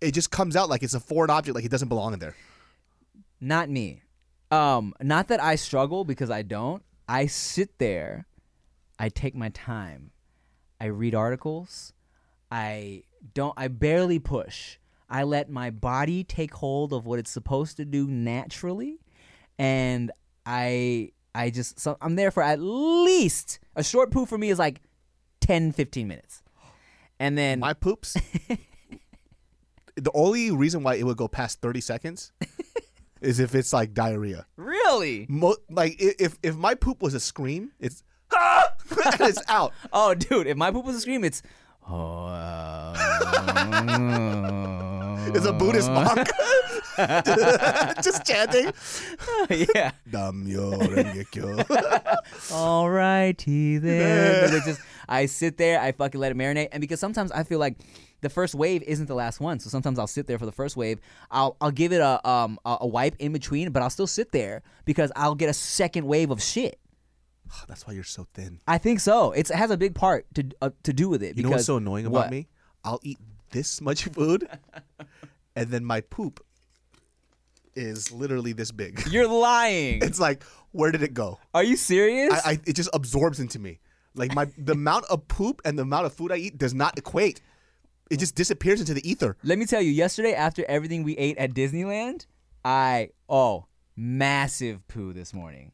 [0.00, 2.34] it just comes out like it's a foreign object, like it doesn't belong in there.
[3.40, 4.02] Not me.
[4.50, 6.82] Um, not that I struggle because I don't.
[7.08, 8.26] I sit there,
[8.98, 10.10] I take my time,
[10.84, 11.94] I read articles,
[12.50, 14.76] I don't I barely push.
[15.08, 18.98] I let my body take hold of what it's supposed to do naturally
[19.58, 20.10] and
[20.44, 24.58] I I just so I'm there for at least a short poo for me is
[24.58, 24.82] like
[25.40, 26.42] 10 15 minutes.
[27.18, 28.14] And then My poops.
[29.96, 32.32] the only reason why it would go past 30 seconds
[33.22, 34.44] is if it's like diarrhea.
[34.56, 38.02] really Mo- like if if my poop was a scream, it's
[38.38, 39.72] and it's out.
[39.92, 41.42] Oh, dude, if my poop was a scream, it's.
[41.88, 42.94] Oh, uh,
[45.34, 46.28] It's a Buddhist monk
[48.02, 48.72] just chanting.
[49.50, 49.90] yeah.
[50.10, 51.56] Namyo Renge-kyo.
[52.50, 54.44] Alrighty then.
[54.44, 57.42] But it's just, I sit there, I fucking let it marinate, and because sometimes I
[57.42, 57.76] feel like
[58.20, 60.76] the first wave isn't the last one, so sometimes I'll sit there for the first
[60.76, 61.00] wave.
[61.30, 64.32] I'll I'll give it a um a, a wipe in between, but I'll still sit
[64.32, 66.78] there because I'll get a second wave of shit.
[67.68, 68.60] That's why you're so thin.
[68.66, 69.32] I think so.
[69.32, 71.36] It's, it has a big part to uh, to do with it.
[71.36, 72.20] You know what's so annoying what?
[72.20, 72.48] about me?
[72.84, 73.18] I'll eat
[73.50, 74.48] this much food,
[75.56, 76.44] and then my poop
[77.76, 79.02] is literally this big.
[79.10, 80.02] You're lying.
[80.02, 81.38] It's like, where did it go?
[81.52, 82.32] Are you serious?
[82.32, 83.80] I, I it just absorbs into me.
[84.14, 86.98] Like my the amount of poop and the amount of food I eat does not
[86.98, 87.40] equate.
[88.10, 89.36] It just disappears into the ether.
[89.42, 92.26] Let me tell you, yesterday after everything we ate at Disneyland,
[92.64, 95.72] I oh massive poo this morning.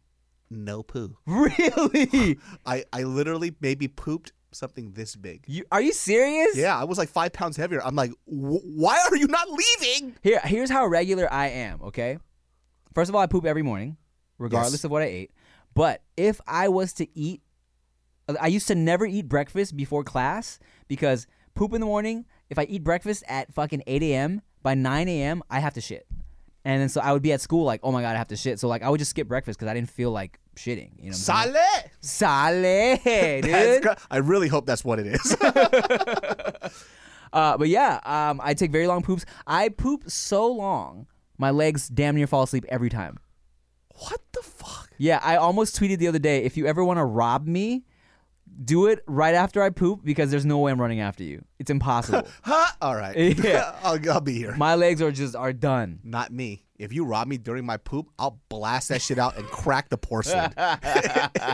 [0.50, 1.16] No poo.
[1.26, 2.38] Really?
[2.66, 5.44] I I literally maybe pooped something this big.
[5.46, 6.56] You are you serious?
[6.56, 7.80] Yeah, I was like five pounds heavier.
[7.84, 10.16] I'm like, why are you not leaving?
[10.22, 11.80] Here, here's how regular I am.
[11.82, 12.18] Okay,
[12.94, 13.96] first of all, I poop every morning,
[14.38, 14.84] regardless Yes.
[14.84, 15.30] of what I ate.
[15.74, 17.42] But if I was to eat,
[18.40, 20.58] I used to never eat breakfast before class
[20.88, 22.26] because poop in the morning.
[22.48, 24.42] If I eat breakfast at fucking 8 a.m.
[24.64, 25.44] by 9 a.m.
[25.48, 26.08] I have to shit,
[26.64, 28.36] and then so I would be at school like, oh my god, I have to
[28.36, 28.58] shit.
[28.58, 30.90] So like I would just skip breakfast because I didn't feel like shitting.
[30.99, 31.90] You know, what I'm saying?
[32.01, 32.99] Sale.
[33.03, 33.96] Sale, dude.
[34.11, 35.37] I really hope that's what it is.
[37.33, 39.25] Uh, but yeah, um, I take very long poops.
[39.46, 41.07] I poop so long,
[41.38, 43.18] my legs damn near fall asleep every time.
[43.94, 44.90] what the fuck?
[44.99, 47.85] Yeah, I almost tweeted the other day if you ever want to rob me,
[48.64, 51.44] do it right after I poop because there's no way I'm running after you.
[51.61, 52.27] It's impossible.
[52.42, 52.73] Huh?
[52.83, 53.16] All right.
[53.38, 53.77] Yeah.
[53.85, 54.57] I'll, I'll be here.
[54.57, 56.01] my legs are just are done.
[56.03, 56.64] Not me.
[56.81, 59.99] If you rob me during my poop, I'll blast that shit out and crack the
[59.99, 60.53] porcelain.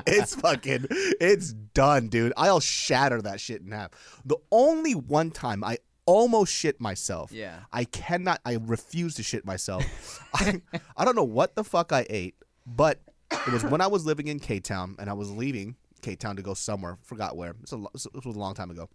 [0.06, 2.32] it's fucking, it's done, dude.
[2.36, 3.90] I'll shatter that shit in half.
[4.24, 7.32] The only one time I almost shit myself.
[7.32, 7.58] Yeah.
[7.72, 9.84] I cannot, I refuse to shit myself.
[10.34, 10.62] I,
[10.96, 14.28] I don't know what the fuck I ate, but it was when I was living
[14.28, 16.98] in K Town and I was leaving K Town to go somewhere.
[17.02, 17.56] Forgot where.
[17.62, 18.88] It's a, this was a long time ago.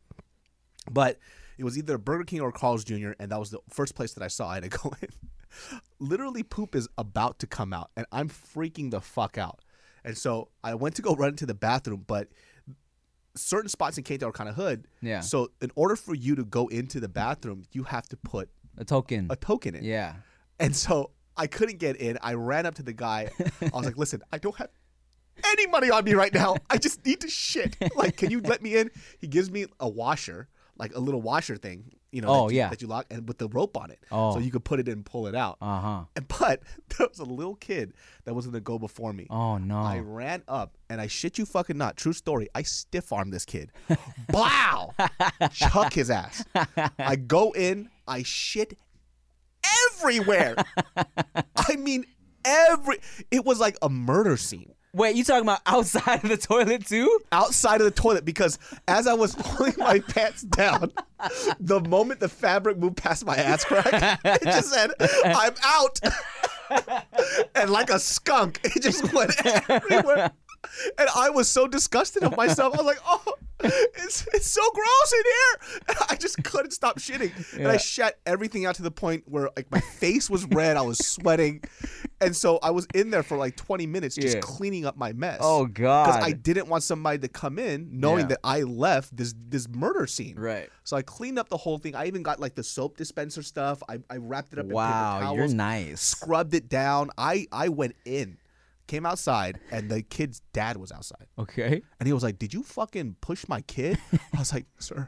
[0.90, 1.20] But
[1.58, 4.24] it was either Burger King or Carl's Jr., and that was the first place that
[4.24, 5.10] I saw I had to go in.
[6.00, 9.60] Literally, poop is about to come out, and I'm freaking the fuck out.
[10.04, 12.30] And so I went to go run into the bathroom, but
[13.36, 14.88] certain spots in K-Town are kind of hood.
[15.02, 15.20] Yeah.
[15.22, 18.84] So in order for you to go into the bathroom, you have to put A
[18.86, 19.28] token.
[19.30, 19.84] a token in.
[19.84, 20.16] yeah.
[20.60, 22.18] And so I couldn't get in.
[22.22, 23.30] I ran up to the guy.
[23.62, 24.70] I was like, listen, I don't have
[25.46, 26.56] any money on me right now.
[26.70, 27.78] I just need to shit.
[27.96, 28.92] Like, can you let me in?
[29.20, 32.58] He gives me a washer, like a little washer thing, you know, Oh, that you,
[32.60, 32.70] yeah.
[32.70, 34.00] that you lock and with the rope on it.
[34.12, 34.34] Oh.
[34.34, 35.58] So you could put it in and pull it out.
[35.62, 36.04] Uh huh.
[36.16, 36.62] And But
[36.98, 37.94] there was a little kid
[38.26, 39.28] that was going to go before me.
[39.30, 39.78] Oh no.
[39.78, 41.98] I ran up and I shit you fucking not.
[41.98, 42.50] True story.
[42.54, 43.72] I stiff armed this kid.
[44.30, 44.94] Blow!
[45.54, 46.44] Chuck his ass.
[47.00, 48.78] I go in, I shit
[49.94, 50.56] everywhere.
[51.56, 52.06] I mean,
[52.44, 52.98] every.
[53.30, 57.20] It was like a murder scene Wait, you talking about outside of the toilet too?
[57.32, 60.92] outside of the toilet because as I was pulling my pants down,
[61.60, 64.92] the moment the fabric moved past my ass crack, it just said,
[65.24, 66.00] I'm out.
[67.56, 69.32] and like a skunk, it just went
[69.70, 70.32] everywhere.
[70.98, 72.74] And I was so disgusted of myself.
[72.74, 75.84] I was like, oh, it's, it's so gross in here.
[75.90, 77.32] And I just couldn't stop shitting.
[77.58, 77.78] And I Yeah.
[77.78, 80.78] shat everything out to the point where like my face was red.
[80.78, 81.62] I was sweating.
[82.20, 84.42] And so I was in there for like 20 minutes just Yeah.
[84.42, 85.40] cleaning up my mess.
[85.42, 86.06] Oh, God.
[86.08, 88.28] Because I didn't want somebody to come in knowing Yeah.
[88.28, 90.36] that I left this this murder scene.
[90.38, 90.70] Right.
[90.84, 91.96] So I cleaned up the whole thing.
[91.96, 93.82] I even got like the soap dispenser stuff.
[93.90, 95.38] I, I wrapped it up in Wow, paper towels.
[95.38, 96.02] you're nice.
[96.02, 97.10] Scrubbed it down.
[97.18, 98.38] I I went in,
[98.92, 101.26] came outside, and the kid's dad was outside.
[101.40, 101.82] Okay.
[102.00, 103.98] And he was like, "Did you fucking push my kid?"
[104.36, 105.08] I was like, "Sir,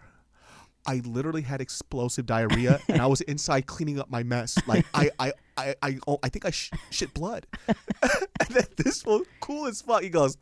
[0.86, 4.58] I literally had explosive diarrhea, and I was inside cleaning up my mess.
[4.68, 9.06] Like I, I, I, I, oh, I think I sh- shit blood." and then this
[9.06, 10.38] one, cool as fuck, he goes,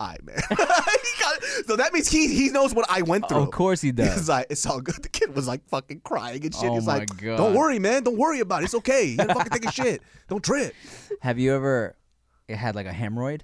[0.00, 3.42] "All right, man." He got- so that means he he knows what I went through.
[3.42, 4.14] Of course he does.
[4.14, 6.70] He's like, "It's all good." The kid was like fucking crying and shit.
[6.70, 7.36] Oh He's like, God.
[7.36, 8.04] "Don't worry, man.
[8.04, 8.66] Don't worry about it.
[8.66, 9.04] It's okay.
[9.08, 10.00] You fucking take a shit.
[10.28, 10.74] Don't trip."
[11.20, 11.94] Have you ever
[12.52, 13.42] had like a hemorrhoid?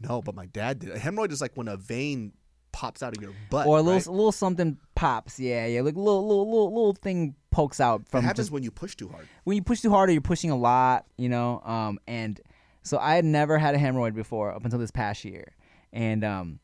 [0.00, 0.90] No, but my dad did.
[0.90, 2.32] A hemorrhoid is like when a vein
[2.72, 3.66] pops out of your butt.
[3.66, 4.06] or a little right?
[4.06, 5.38] a little something pops.
[5.38, 8.62] Yeah, yeah, like little little little little thing pokes out It from happens just when
[8.64, 9.28] you push too hard.
[9.44, 11.60] when you push too hard or you're pushing a lot, you know.
[11.64, 12.40] Um, and
[12.82, 15.54] so I had never had a hemorrhoid before up until this past year,
[15.92, 16.58] and um,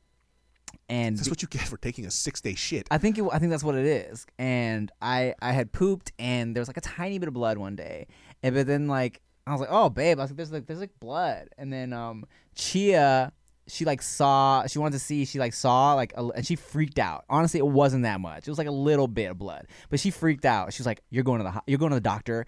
[0.88, 2.88] and That's what you get for taking a six day shit.
[2.90, 4.27] I think it, I think that's what it is.
[4.38, 7.77] And I I had pooped and there was like a tiny bit of blood one
[7.77, 8.09] day,
[8.42, 9.20] and but then like
[9.51, 11.93] I was like, oh babe, I was like, there's like there's like blood, and then
[11.93, 13.33] um Chia
[13.67, 16.99] she like saw she wanted to see she like saw like a, and she freaked
[16.99, 17.25] out.
[17.29, 18.47] Honestly, it wasn't that much.
[18.47, 20.73] It was like a little bit of blood, but she freaked out.
[20.73, 22.47] She was like, you're going to the ho- you're going to the doctor.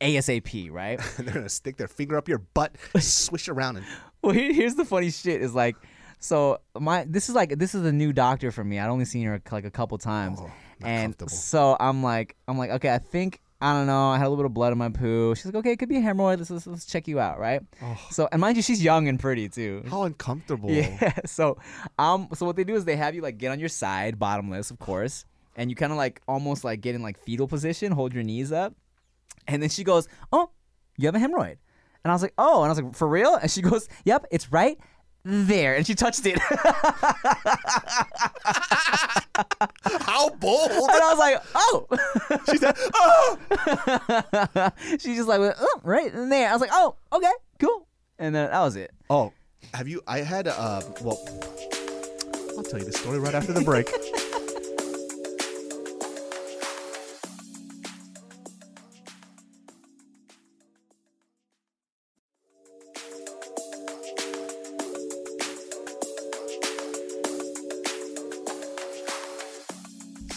[0.00, 1.00] ASAP, right?
[1.18, 3.86] They're gonna stick their finger up your butt, swish around, and
[4.22, 5.74] Well, here, here's the funny shit is like,
[6.18, 8.78] so my this is like this is a new doctor for me.
[8.78, 10.50] I'd only seen her like a couple times, Oh,
[10.82, 14.10] and so I'm like, I'm like, okay, I think I don't know.
[14.10, 15.34] I had a little bit of blood in my poo.
[15.34, 16.38] She's like, okay, it could be a hemorrhoid.
[16.38, 17.62] Let's let's, let's check you out, right?
[18.10, 19.82] So and mind you, she's young and pretty too.
[19.88, 20.70] how uncomfortable.
[20.72, 21.12] Yeah.
[21.24, 21.56] So
[21.98, 24.70] um, so what they do is they have you like get on your side, bottomless,
[24.70, 25.24] of course,
[25.56, 28.52] and you kind of like almost like get in like fetal position, hold your knees
[28.52, 28.74] up,
[29.48, 30.50] and then she goes, "Oh,
[30.98, 31.56] you have a hemorrhoid,"
[32.04, 34.26] and I was like, "Oh," and I was like, "For real?" And she goes, "Yep,
[34.30, 34.76] it's right."
[35.28, 36.38] There and she touched it,
[40.00, 40.70] How bold!
[40.70, 41.86] And I was like, "Oh!"
[42.48, 43.36] She said, "Oh,
[45.00, 47.88] She just like, went, "Oh, right in there." I was like, "Oh, okay, cool,"
[48.20, 48.92] and then that was it.
[49.10, 49.32] oh."
[49.74, 50.00] Have you?
[50.06, 51.18] I had uh, well,
[52.56, 53.88] I'll tell you the story right after the break.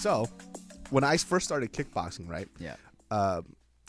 [0.10, 0.28] So,
[0.90, 2.48] when I first started kickboxing, right?
[2.58, 2.76] Yeah.
[3.12, 3.46] Um,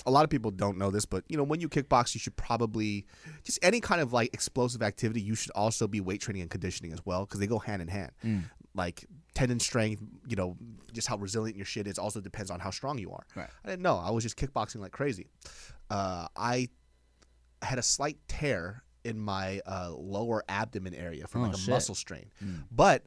[0.06, 2.36] a lot of people don't know this, but you know, when you kickbox, you should
[2.36, 3.06] probably
[3.42, 5.20] just any kind of like explosive activity.
[5.22, 7.88] You should also be weight training and conditioning as well because they go hand in
[7.88, 8.12] hand.
[8.24, 8.42] Mm.
[8.74, 10.56] Like tendon strength, you know,
[10.92, 13.24] just how resilient your shit is also depends on how strong you are.
[13.34, 13.48] Right.
[13.64, 13.96] I didn't know.
[13.96, 15.26] I was just kickboxing like crazy.
[15.90, 16.68] Uh, I
[17.62, 21.70] had a slight tear in my uh, lower abdomen area from Oh, like a shit.
[21.70, 22.64] muscle strain, Mm.
[22.70, 23.04] but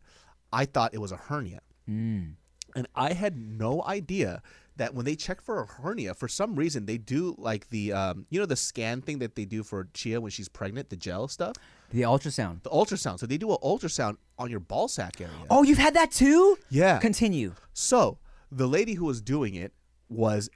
[0.51, 1.61] I thought it was a hernia.
[1.89, 2.35] Mm.
[2.75, 4.41] And I had no idea
[4.77, 8.25] that when they check for a hernia, for some reason they do like the um,
[8.31, 11.27] you know the scan thing that they do for Chia when she's pregnant, the gel
[11.27, 11.55] stuff,
[11.91, 12.63] The ultrasound.
[12.63, 13.19] the ultrasound.
[13.19, 15.33] So they do an ultrasound on your ball sack area.
[15.49, 16.57] Oh, you've had that too?
[16.69, 16.97] yeah.
[16.97, 17.53] Continue.
[17.73, 18.17] So
[18.51, 19.73] the lady who was doing it
[20.09, 20.49] was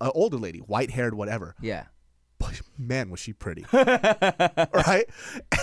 [0.00, 1.54] an older lady, white haired, whatever.
[1.60, 1.84] Yeah.
[2.38, 5.04] But man, was she pretty, right?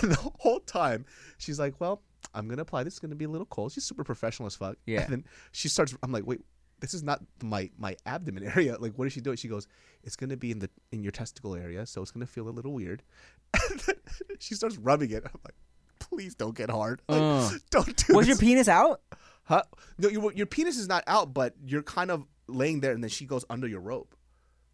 [0.01, 1.05] And the whole time
[1.37, 2.01] she's like, "Well,
[2.33, 2.83] I'm gonna apply.
[2.83, 4.77] This is gonna be a little cold." She's super professional as fuck.
[4.85, 5.01] Yeah.
[5.03, 5.95] And then she starts.
[6.03, 6.41] I'm like, "Wait,
[6.79, 8.77] this is not my my abdomen area.
[8.79, 9.67] Like, what is she doing?" She goes,
[10.03, 12.73] "It's gonna be in the in your testicle area, so it's gonna feel a little
[12.73, 13.03] weird."
[13.71, 13.95] And then
[14.39, 15.23] she starts rubbing it.
[15.25, 15.55] I'm like,
[15.99, 17.01] "Please don't get hard.
[17.07, 17.51] Like, Uh.
[17.71, 19.01] don't do Was this." your penis out?
[19.45, 19.63] Huh?
[19.97, 23.09] No, your your penis is not out, but you're kind of laying there, and then
[23.09, 24.15] she goes under your rope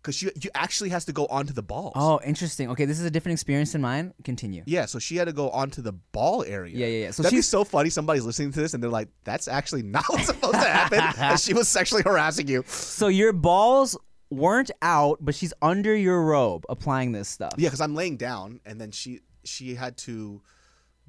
[0.01, 1.93] because she you actually has to go onto the balls.
[1.95, 2.69] Oh, interesting.
[2.71, 4.13] Okay, this is a different experience than mine.
[4.23, 4.63] Continue.
[4.65, 6.75] Yeah, so she had to go onto the ball area.
[6.75, 7.11] Yeah, yeah, yeah.
[7.11, 7.89] So That'd be she's- so funny.
[7.89, 11.39] Somebody's listening to this and they're like, "That's actually not what's supposed to happen." and
[11.39, 12.63] she was sexually harassing you.
[12.67, 13.97] So your balls
[14.29, 17.53] weren't out, but she's under your robe applying this stuff.
[17.57, 20.41] Yeah, because I'm laying down, and then she she had to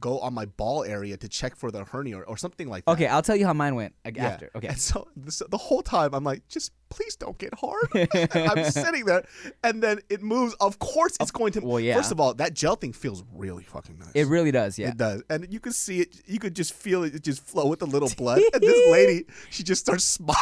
[0.01, 2.93] go on my ball area to check for the hernia or, or something like that.
[2.93, 4.27] Okay, I'll tell you how mine went Yeah.
[4.29, 4.51] after.
[4.55, 4.69] Okay.
[4.69, 7.89] And so this, the whole time I'm like, just please don't get hard.
[8.35, 9.25] I'm sitting there,
[9.63, 10.55] and then it moves.
[10.61, 11.61] Of course, it's going to.
[11.61, 11.95] well, yeah.
[11.97, 14.11] First of all, that gel thing feels really fucking nice.
[14.15, 14.89] It really does, yeah.
[14.89, 16.21] It does, and you can see it.
[16.27, 18.41] You could just feel it just flow with a little blood.
[18.53, 20.39] and this lady, she just starts smiling.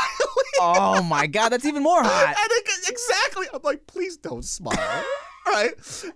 [0.60, 2.28] oh my god, that's even more hot.
[2.28, 5.04] and it, exactly, I'm like, please don't smile.
[5.48, 5.72] Right,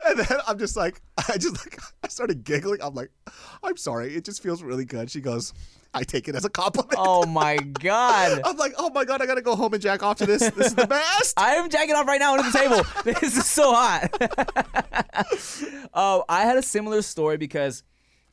[0.06, 2.80] and then I'm just like, I just like, I started giggling.
[2.82, 3.10] I'm like,
[3.62, 5.10] I'm sorry, it just feels really good.
[5.10, 5.54] She goes,
[5.94, 6.94] I take it as a compliment.
[6.98, 8.40] Oh my god.
[8.44, 10.50] I'm like, oh my god, I gotta go home and jack off to this.
[10.50, 11.34] This is the best.
[11.38, 12.82] I am jacking off right now under the table.
[13.04, 14.08] this is so hot.
[15.94, 17.82] Oh, I had a similar story because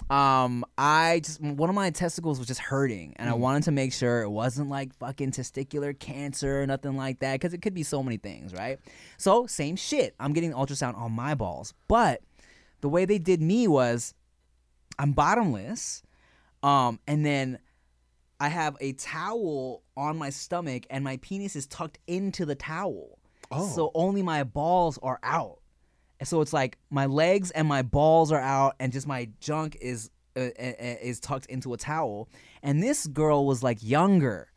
[0.09, 3.39] um I just one of my testicles was just hurting and I Mm.
[3.39, 7.53] wanted to make sure it wasn't like fucking testicular cancer or nothing like that because
[7.53, 8.79] it could be so many things, right?
[9.17, 10.15] So, same shit.
[10.19, 11.73] I'm getting ultrasound on my balls.
[11.87, 12.21] But
[12.81, 14.15] the way they did me was
[14.97, 16.01] I'm bottomless
[16.63, 17.59] um and then
[18.39, 23.19] I have a towel on my stomach and my penis is tucked into the towel.
[23.51, 23.67] Oh.
[23.67, 25.58] So only my balls are out.
[26.19, 29.77] And So it's like my legs and my balls are out and just my junk
[29.81, 32.29] is uh, uh, uh, is tucked into a towel.
[32.61, 34.47] And this girl was like younger.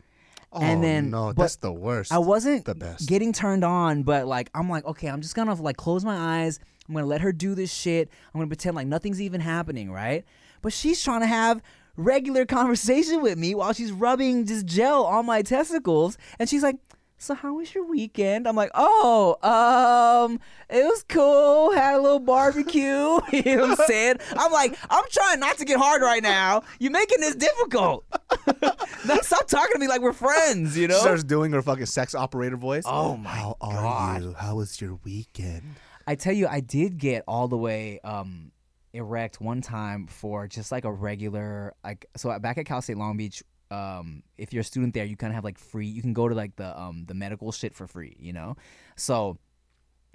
[0.52, 2.12] and Oh, then no, that's the worst.
[2.12, 3.08] I wasn't the best.
[3.08, 6.58] getting turned on, but like I'm like, okay, I'm just gonna like close my eyes.
[6.88, 8.10] I'm gonna let her do this shit.
[8.34, 10.24] I'm gonna pretend like nothing's even happening, right?
[10.62, 11.62] But she's trying to have
[11.96, 16.76] regular conversation with me while she's rubbing this gel on my testicles, and she's like.
[17.22, 18.48] So how was your weekend?
[18.48, 21.70] I'm like, oh, um, it was cool.
[21.70, 22.82] Had a little barbecue.
[23.32, 24.16] you know what I'm saying?
[24.36, 26.64] I'm like, I'm trying not to get hard right now.
[26.80, 28.04] You're making this difficult.
[29.22, 30.76] Stop talking to me like we're friends.
[30.76, 30.96] You know?
[30.96, 32.82] She starts doing her fucking sex operator voice.
[32.86, 34.22] Oh my How are God.
[34.22, 34.32] you?
[34.32, 35.76] How was your weekend?
[36.08, 38.50] I tell you, I did get all the way um,
[38.92, 42.04] erect one time for just like a regular like.
[42.16, 45.30] So back at Cal State Long Beach, um, if you're a student there, you kind
[45.30, 45.86] of have like free.
[45.86, 48.56] You can go to like the um the medical shit for free, you know.
[48.96, 49.38] So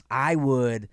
[0.09, 0.89] I would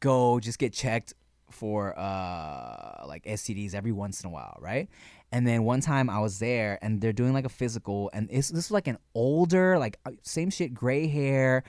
[0.00, 1.14] go just get checked
[1.50, 4.88] for uh like STDs every once in a while, right?
[5.30, 8.48] And then one time I was there and they're doing like a physical and it's,
[8.48, 11.64] this was like an older like uh, same shit gray hair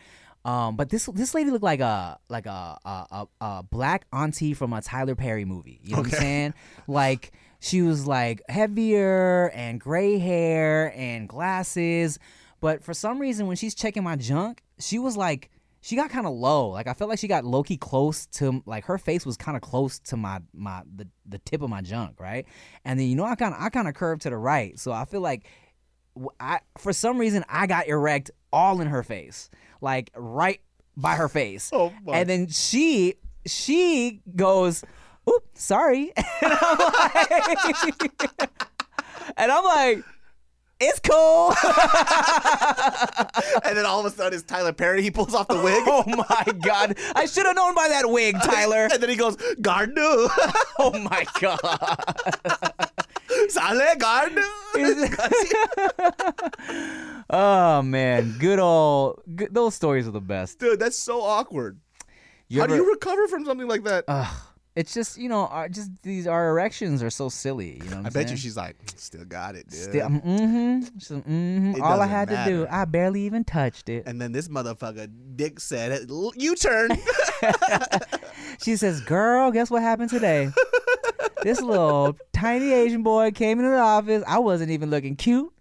[0.46, 4.54] um but this this lady looked like a like a a, a, a black auntie
[4.54, 5.80] from a Tyler Perry movie.
[5.84, 6.54] You know what I'm saying?
[6.88, 12.20] Like she was like heavier and gray hair and glasses,
[12.62, 15.50] but for some reason when she's checking my junk, she was like
[15.82, 16.70] she got kind of low.
[16.70, 19.56] Like I felt like she got low key close to like her face was kind
[19.56, 22.46] of close to my my the, the tip of my junk, right?
[22.86, 24.92] And then you know I kind of I kind of curved to the right, so
[24.92, 25.46] I feel like
[26.40, 29.50] I for some reason I got erect all in her face,
[29.82, 30.62] like right
[30.98, 31.70] by her face.
[31.74, 32.18] Oh, my.
[32.18, 34.84] and then she she goes,
[35.30, 36.12] "Oop, sorry,"
[36.42, 37.32] and I'm like,
[39.38, 40.04] and I'm like,
[40.82, 41.50] it's cool.
[43.66, 45.02] and then all of a sudden it's Tyler Perry.
[45.02, 45.84] He pulls off the wig.
[45.88, 48.88] oh my god, I should have known by that wig, Tyler.
[48.92, 50.30] and then he goes, Gardu.
[50.80, 51.60] oh my god.
[53.50, 54.44] Sale Gardu.
[57.30, 60.60] oh man, good old good, those stories are the best.
[60.60, 61.80] Dude, that's so awkward.
[62.48, 64.06] You How ever- do you recover from something like that?
[64.08, 64.36] Ugh.
[64.80, 67.82] It's just you know, our, just these our erections are so silly.
[67.84, 69.80] You know, what I bet you she's like, still got it, dude.
[69.80, 70.80] Still, mm-hmm.
[70.98, 71.76] She's like, mm-hmm.
[71.76, 72.66] It All I had to do.
[72.72, 74.04] I barely even touched it.
[74.06, 76.92] and then this motherfucker, Dick said, "You turn."
[78.62, 80.50] She says, "Girl, guess what happened today?
[81.44, 84.24] this little tiny Asian boy came into the office.
[84.28, 85.52] I wasn't even looking cute,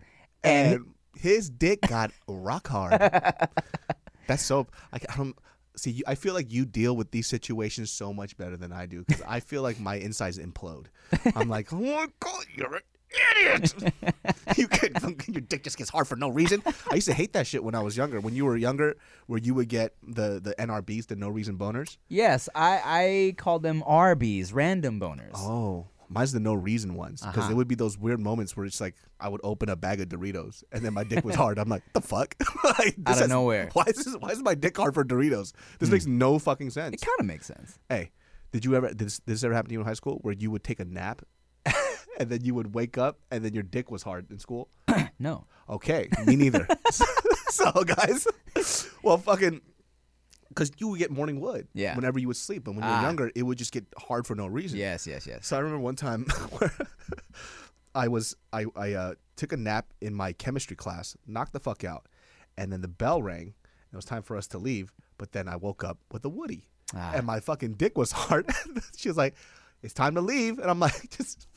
[0.42, 2.92] and, and his dick got rock hard.
[4.26, 4.66] That's so.
[4.92, 5.36] I, I don't
[5.78, 5.90] see.
[5.92, 9.04] You, I feel like you deal with these situations so much better than I do
[9.04, 10.86] because I feel like my insides implode.
[11.34, 12.82] I'm like, oh my god, you're an
[13.36, 13.74] idiot.
[14.56, 14.96] you could,
[15.28, 16.62] your dick just gets hard for no reason.
[16.90, 18.20] I used to hate that shit when I was younger.
[18.20, 21.96] When you were younger, where you would get the the NRBs, the no reason boners.
[22.08, 25.36] yes, I I call them RBs, random boners.
[25.36, 25.86] Oh.
[26.08, 27.52] Mine's the no reason ones because Uh-huh.
[27.52, 30.08] it would be those weird moments where it's like I would open a bag of
[30.08, 31.58] Doritos and then my dick was hard.
[31.58, 32.34] I'm like, the fuck?
[32.64, 33.68] Like, Out of has- nowhere.
[33.72, 34.14] Why is this?
[34.18, 35.52] Why is my dick hard for Doritos?
[35.78, 36.94] This makes no fucking sense.
[36.94, 37.78] It kind of makes sense.
[37.88, 38.10] Hey,
[38.52, 38.88] did you ever?
[38.88, 40.80] Did this, did this ever happen to you in high school where you would take
[40.80, 41.22] a nap
[42.18, 44.68] and then you would wake up and then your dick was hard in school?
[45.20, 45.46] No.
[45.68, 46.68] Okay, me neither.
[47.50, 48.24] so guys,
[49.02, 49.60] well, fucking.
[50.58, 51.94] Because you would get morning wood Yeah.
[51.94, 53.02] whenever you would sleep, and when you were Ah.
[53.02, 54.76] younger, it would just get hard for no reason.
[54.78, 55.46] Yes, yes, yes.
[55.46, 56.24] So I remember one time
[56.58, 56.72] where
[57.94, 61.84] I was I I uh, took a nap in my chemistry class, knocked the fuck
[61.84, 62.06] out,
[62.56, 63.54] and then the bell rang.
[63.90, 66.28] And it was time for us to leave, but then I woke up with a
[66.28, 67.12] Woody, Ah.
[67.14, 68.50] and my fucking dick was hard.
[68.96, 69.34] she was like,
[69.82, 71.47] "It's time to leave," and I'm like, "Just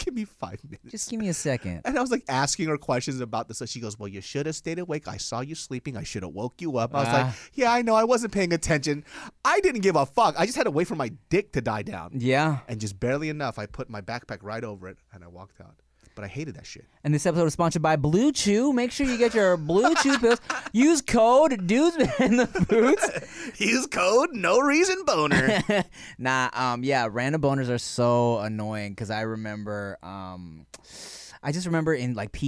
[0.00, 1.82] give me five minutes." Just give me a second.
[1.84, 3.62] And I was like asking her questions about this.
[3.66, 5.06] She goes, Well, you should have stayed awake.
[5.06, 5.96] I saw you sleeping.
[5.96, 6.94] I should have woke you up.
[6.94, 7.36] I was like, Ah.
[7.54, 7.94] Yeah, I know.
[7.94, 9.04] I wasn't paying attention.
[9.44, 10.34] I didn't give a fuck.
[10.38, 12.10] I just had to wait for my dick to die down.
[12.14, 12.58] Yeah.
[12.68, 15.76] And just barely enough, I put my backpack right over it and I walked out.
[16.14, 16.84] But I hated that shit.
[17.04, 18.72] And this episode is sponsored by Blue Chew.
[18.72, 20.40] Make sure you get your Blue Chew pills.
[20.72, 23.58] Use code dudes in the boots.
[23.60, 25.62] Use code no reason boner.
[26.18, 30.66] nah, um, yeah, random boners are so annoying because I remember, um,
[31.42, 32.46] I just remember in like PE,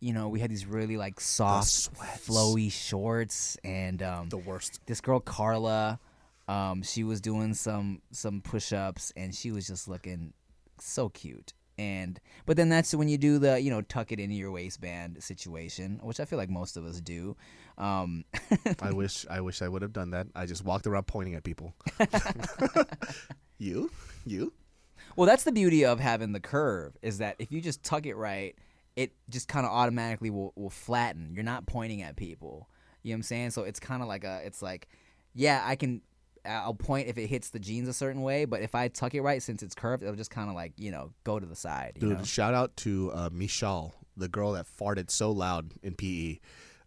[0.00, 1.94] you know, we had these really like soft,
[2.26, 4.80] flowy shorts, and um, the worst.
[4.86, 5.98] this girl Carla,
[6.48, 10.32] um, she was doing some some push ups, and she was just looking
[10.78, 11.52] so cute.
[11.80, 15.22] And but then that's when you do the you know tuck it into your waistband
[15.24, 17.38] situation, which I feel like most of us do.
[17.78, 18.26] Um,
[18.82, 20.26] I wish I wish I would have done that.
[20.34, 21.74] I just walked around pointing at people.
[23.58, 23.90] you?
[24.26, 24.52] You?
[25.16, 28.14] Well, that's the beauty of having the curve is that if you just tuck it
[28.14, 28.54] right,
[28.94, 31.32] it just kind of automatically will, will flatten.
[31.32, 32.68] You're not pointing at people.
[33.02, 33.50] You know what I'm saying?
[33.52, 34.88] So it's kind of like a, it's like,
[35.34, 36.02] yeah, I can,
[36.44, 39.20] I'll point if it hits the jeans a certain way, but if I tuck it
[39.22, 41.96] right, since it's curved, it'll just kind of like, you know, go to the side.
[41.98, 42.24] Dude, know?
[42.24, 46.38] shout out to uh, Michelle, the girl that farted so loud in PE.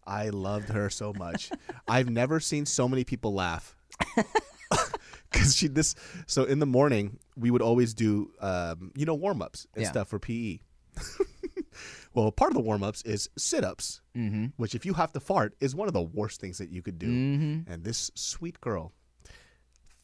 [0.06, 1.50] I loved her so much.
[1.88, 3.76] I've never seen so many people laugh.
[5.32, 5.96] Cause she this
[6.26, 9.90] so in the morning we would always do um, you know warm ups and Yeah.
[9.90, 10.58] stuff for PE.
[12.14, 14.46] well, part of the warm ups is sit ups, Mm-hmm.
[14.56, 16.98] which if you have to fart is one of the worst things that you could
[17.00, 17.08] do.
[17.08, 17.64] Mhm.
[17.68, 18.92] And this sweet girl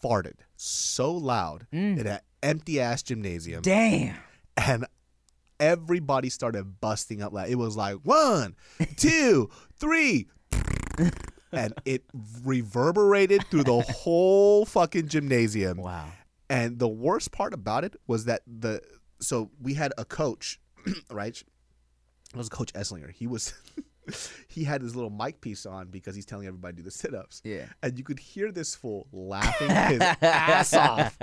[0.02, 1.98] farted so loud Mm.
[1.98, 4.16] in an empty ass gymnasium Damn.
[4.56, 4.86] and
[5.58, 7.32] everybody started busting up.
[7.32, 8.56] Like it was like one,
[8.96, 10.28] two, three,
[11.52, 12.04] and it
[12.44, 15.78] reverberated through the whole fucking gymnasium.
[15.78, 16.08] Wow.
[16.48, 18.80] And the worst part about it was that the
[19.20, 20.58] so we had a coach,
[21.10, 21.36] right?
[22.32, 23.10] It was Coach Esslinger.
[23.12, 23.52] He was
[24.48, 27.40] he had his little mic piece on because he's telling everybody to do the sit-ups.
[27.44, 27.66] Yeah.
[27.82, 31.16] And you could hear this fool laughing his ass off.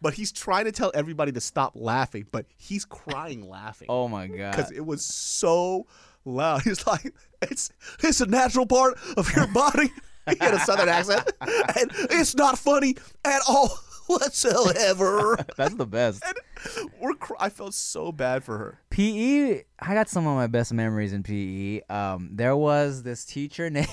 [0.00, 4.26] But he's trying to tell everybody to stop laughing, but he's crying laughing Oh my
[4.26, 4.50] God.
[4.56, 5.86] because it was so
[6.24, 6.62] loud.
[6.64, 9.90] He's like, "It's it's a natural part of your body."
[10.28, 12.94] he had a southern accent, and it's not funny
[13.24, 13.76] at all
[14.06, 15.36] whatsoever.
[15.56, 16.22] That's the best.
[17.00, 18.78] We're cr- I felt so bad for her.
[18.92, 21.80] PE, I got some of my best memories in PE.
[21.88, 23.88] Um, there was this teacher named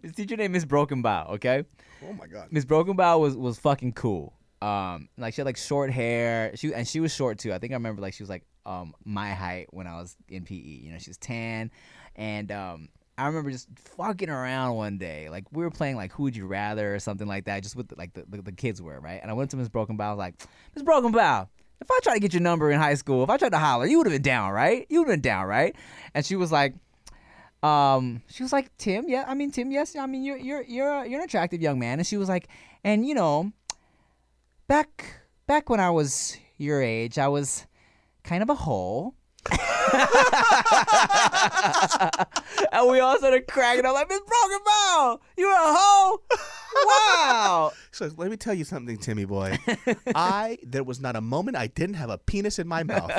[0.00, 1.26] this teacher named Miss Broken Bow.
[1.32, 1.64] Okay,
[2.08, 2.48] Oh my god.
[2.50, 4.34] Miss Broken Bow was was fucking cool.
[4.62, 6.52] Um, like she had like short hair.
[6.54, 7.52] She and she was short too.
[7.52, 10.44] I think I remember like she was like um my height when I was in
[10.44, 10.54] PE.
[10.54, 11.70] You know, she was tan,
[12.16, 12.88] and um.
[13.16, 15.30] I remember just fucking around one day.
[15.30, 17.96] Like we were playing like Who Would You Rather or something like that, just with
[17.96, 19.20] like the, the, the kids were right.
[19.22, 20.08] And I went to Miss Broken Bow.
[20.08, 20.34] I was like,
[20.74, 21.48] Miss Broken Bow,
[21.80, 23.86] if I tried to get your number in high school, if I tried to holler,
[23.86, 24.86] you would have been down, right?
[24.88, 25.74] You would have been down, right?
[26.14, 26.74] And she was like,
[27.62, 31.04] um, she was like, Tim, yeah, I mean, Tim, yes, I mean, you're you're you're
[31.06, 31.98] you're an attractive young man.
[31.98, 32.48] And she was like,
[32.84, 33.52] and you know,
[34.68, 37.66] back back when I was your age, I was
[38.22, 39.14] kind of a hole.
[42.72, 46.22] and we all started cracking up like, Miss Broken Bow, you're a hoe?
[46.74, 47.72] Wow.
[47.92, 49.56] So let me tell you something, Timmy boy.
[50.16, 53.12] I there was not a moment I didn't have a penis in my mouth.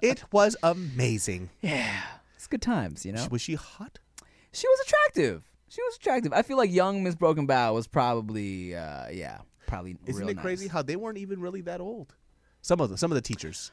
[0.00, 1.50] It was amazing.
[1.60, 2.02] Yeah,
[2.34, 3.28] it's good times, you know.
[3.30, 3.98] Was she hot?
[4.52, 5.42] She was attractive.
[5.68, 6.32] She was attractive.
[6.32, 9.96] I feel like young Miss Broken Bow was probably, uh, yeah, probably.
[10.06, 10.42] Isn't real it nice.
[10.42, 12.14] crazy how they weren't even really that old?
[12.62, 13.70] Some of them, some of the teachers.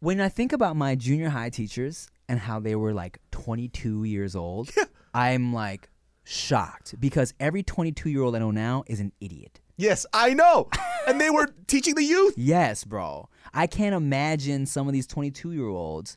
[0.00, 4.34] When I think about my junior high teachers and how they were like 22 years
[4.36, 4.70] old,
[5.14, 5.90] I'm like
[6.28, 9.60] shocked because every 22 year old I know now is an idiot.
[9.76, 10.68] Yes, I know.
[11.06, 12.34] and they were teaching the youth.
[12.36, 13.28] Yes, bro.
[13.54, 16.16] I can't imagine some of these 22 year olds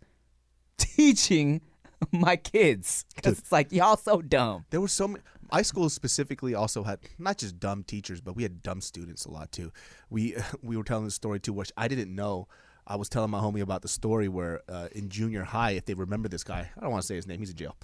[0.77, 1.61] teaching
[2.11, 4.65] my kids because it's like y'all so dumb.
[4.69, 5.23] There were so many.
[5.51, 9.31] My school specifically also had not just dumb teachers, but we had dumb students a
[9.31, 9.71] lot too.
[10.09, 12.47] We we were telling the story too, which I didn't know.
[12.87, 15.93] I was telling my homie about the story where uh, in junior high, if they
[15.93, 17.77] remember this guy, I don't want to say his name, he's in jail,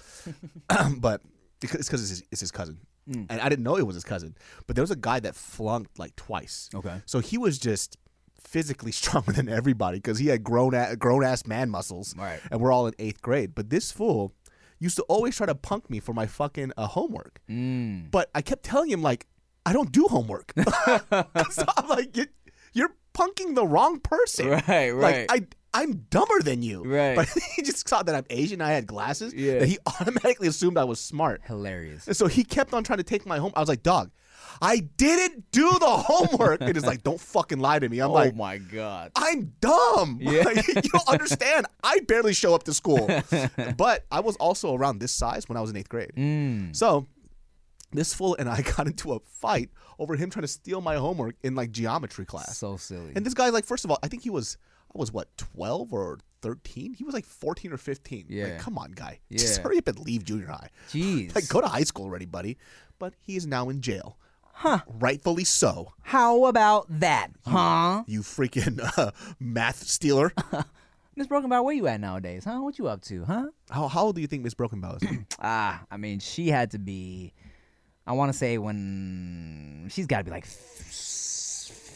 [0.98, 1.22] but
[1.62, 2.78] it's because it's his, it's his cousin,
[3.10, 3.28] Mm.
[3.30, 4.36] and I didn't know it was his cousin.
[4.68, 6.70] But there was a guy that flunked like twice.
[6.76, 7.02] Okay.
[7.06, 7.98] so he was just
[8.40, 12.14] physically stronger than everybody because he had grown a- grown ass man muscles.
[12.18, 12.40] Right.
[12.52, 13.56] and we're all in eighth grade.
[13.56, 14.34] But this fool
[14.80, 17.40] used to always try to punk me for my fucking uh, homework.
[17.50, 18.12] Mm.
[18.12, 19.26] But I kept telling him like
[19.66, 20.54] I don't do homework.
[21.52, 22.26] so I'm like, you,
[22.74, 24.48] you're punking the wrong person.
[24.50, 24.94] Right, right.
[24.94, 25.48] Like I.
[25.78, 26.84] I'm dumber than you.
[26.84, 27.16] Right.
[27.16, 28.62] But he just saw that I'm Asian.
[28.62, 29.34] I had glasses.
[29.34, 29.60] Yeah.
[29.60, 31.42] That he automatically assumed I was smart.
[31.46, 32.08] Hilarious.
[32.08, 33.52] And so he kept on trying to take my home.
[33.56, 34.10] I was like, dog,
[34.60, 36.62] I didn't do the homework.
[36.62, 38.00] and it's like, don't fucking lie to me.
[38.00, 39.12] I'm oh like, oh my god.
[39.16, 40.20] I'm dumb.
[40.28, 40.44] Yeah.
[40.44, 41.68] Like, you don't understand.
[41.84, 43.08] I barely show up to school.
[43.78, 46.12] but I was also around this size when I was in eighth grade.
[46.18, 46.76] Mm.
[46.76, 47.06] So
[47.92, 49.70] this fool and I got into a fight
[50.00, 52.58] over him trying to steal my homework in like geometry class.
[52.58, 53.14] So silly.
[53.16, 54.58] And this guy, like, first of all, I think he was,
[54.98, 56.94] was what, 12 or 13?
[56.94, 58.26] He was like 14 or 15.
[58.30, 58.46] Yeah.
[58.46, 59.20] Like, come on, guy.
[59.30, 59.40] Yeah.
[59.40, 60.70] Just hurry up and leave junior high.
[60.92, 61.34] Jeez.
[61.36, 62.58] Like, go to high school already, buddy.
[63.00, 64.18] But he is now in jail.
[64.54, 64.80] Huh.
[64.88, 65.94] Rightfully so.
[66.02, 67.28] How about that?
[67.46, 68.04] Huh?
[68.08, 70.34] You freaking uh, math stealer.
[71.16, 72.44] Miss Broken Bow, where you at nowadays?
[72.44, 72.60] Huh?
[72.62, 73.24] What you up to?
[73.26, 73.48] Huh?
[73.70, 75.08] How, how old do you think Miss Broken Bow is?
[75.40, 77.34] Ah, I mean, she had to be.
[78.08, 80.46] I want to say when she's got to be like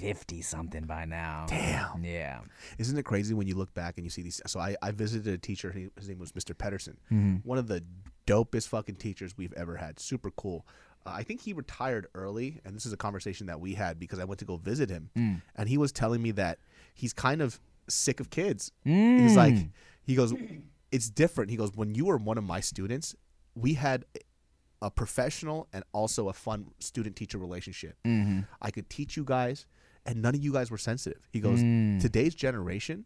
[0.01, 1.45] fifty something by now.
[1.47, 2.03] Damn.
[2.03, 2.41] Yeah.
[2.77, 4.41] Isn't it crazy when you look back and you see these?
[4.47, 5.71] So I, I visited a teacher.
[5.71, 6.57] He, his name was Mr.
[6.57, 6.97] Pedersen.
[7.11, 7.45] Mhm.
[7.45, 7.83] One of the
[8.27, 9.99] dopest fucking teachers we've ever had.
[9.99, 10.65] Super cool.
[11.05, 14.19] Uh, I think he retired early, and this is a conversation that we had because
[14.19, 15.41] I went to go visit him, Mm.
[15.55, 16.59] and he was telling me that
[16.93, 18.71] he's kind of sick of kids.
[18.83, 19.69] He's like, Mm.
[20.03, 20.33] he goes,
[20.91, 21.49] it's different.
[21.51, 23.15] He goes, when you were one of my students,
[23.55, 24.05] we had
[24.83, 27.95] a professional and also a fun student teacher relationship.
[28.05, 28.47] Mhm.
[28.61, 29.65] I could teach you guys,
[30.05, 31.27] and none of you guys were sensitive.
[31.31, 31.99] He goes, Mm.
[32.01, 33.05] today's generation,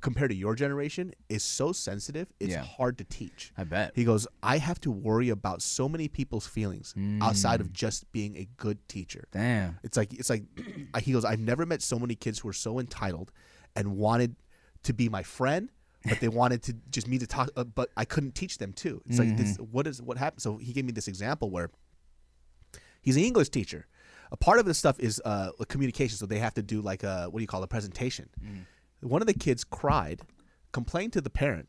[0.00, 2.28] compared to your generation, is so sensitive.
[2.40, 2.62] It's Yeah.
[2.64, 3.52] hard to teach.
[3.56, 3.92] I bet.
[3.94, 7.64] He goes, I have to worry about so many people's feelings outside Mm.
[7.64, 9.24] of just being a good teacher.
[9.32, 9.78] Damn.
[9.82, 10.44] It's like it's like
[11.02, 13.32] he goes, I've never met so many kids who are so entitled
[13.76, 14.36] and wanted
[14.84, 15.70] to be my friend,
[16.04, 19.02] but they wanted to just me to talk, uh, but I couldn't teach them too.
[19.06, 19.54] It's like this.
[19.54, 19.64] Mm-hmm.
[19.72, 20.40] What is what happened?
[20.42, 21.70] So he gave me this example where
[23.02, 23.86] he's an English teacher.
[24.34, 27.28] A part of the stuff is uh, communication, so they have to do like a
[27.30, 28.28] what do you call a presentation.
[28.44, 28.66] Mm.
[29.08, 30.22] One of the kids cried,
[30.72, 31.68] complained to the parent,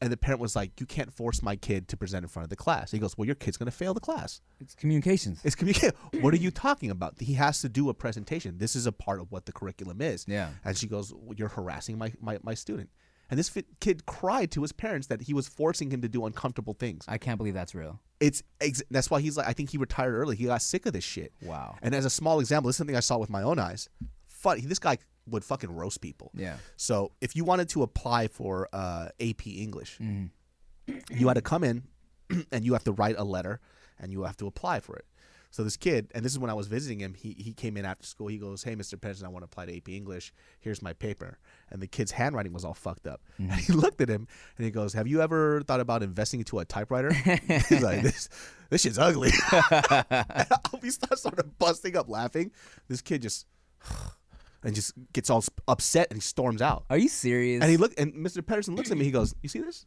[0.00, 2.48] and the parent was like, "You can't force my kid to present in front of
[2.48, 5.42] the class." He goes, "Well, your kid's going to fail the class." It's communications.
[5.44, 5.94] It's communication.
[6.22, 7.20] what are you talking about?
[7.20, 8.56] He has to do a presentation.
[8.56, 10.24] This is a part of what the curriculum is.
[10.26, 10.48] Yeah.
[10.64, 12.88] And she goes, well, "You're harassing my, my, my student."
[13.30, 16.26] And this fit, kid cried to his parents that he was forcing him to do
[16.26, 17.04] uncomfortable things.
[17.08, 18.00] I can't believe that's real.
[18.20, 20.36] It's ex- that's why he's like, I think he retired early.
[20.36, 21.32] He got sick of this shit.
[21.42, 21.76] Wow.
[21.82, 23.88] And as a small example, this is something I saw with my own eyes.
[24.26, 24.98] Fun, this guy
[25.28, 26.30] would fucking roast people.
[26.34, 26.56] Yeah.
[26.76, 30.96] So if you wanted to apply for uh, AP English, Mm-hmm.
[31.18, 31.82] you had to come in
[32.52, 33.60] and you have to write a letter
[33.98, 35.04] and you have to apply for it.
[35.50, 37.84] So this kid, and this is when I was visiting him, he, he came in
[37.84, 38.28] after school.
[38.28, 39.00] He goes, Hey, Mr.
[39.00, 40.32] Pedersen, I want to apply to AP English.
[40.60, 41.38] Here's my paper.
[41.70, 43.22] And the kid's handwriting was all fucked up.
[43.40, 43.50] Mm.
[43.50, 44.26] And he looked at him
[44.56, 47.12] and he goes, Have you ever thought about investing into a typewriter?
[47.68, 48.28] He's like, This
[48.70, 49.30] this shit's ugly.
[50.82, 52.50] we start sort of busting up laughing.
[52.88, 53.46] This kid just
[54.62, 56.84] and just gets all upset and he storms out.
[56.90, 57.62] Are you serious?
[57.62, 58.44] And he look and Mr.
[58.44, 59.04] Pedersen looks at me.
[59.04, 59.86] He goes, "You see this?"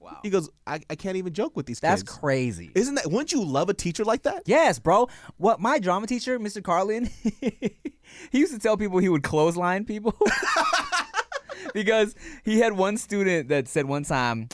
[0.00, 0.18] Wow.
[0.22, 2.70] He goes, "I, I can't even joke with these kids." That's kids." crazy.
[2.74, 3.06] Isn't that?
[3.06, 4.42] Wouldn't you love a teacher like that?
[4.46, 5.08] Yes, bro.
[5.36, 6.62] What my drama teacher, Mr.
[6.62, 7.78] Carlin, he
[8.32, 10.14] used to tell people he would clothesline people
[11.74, 14.48] because he had one student that said one time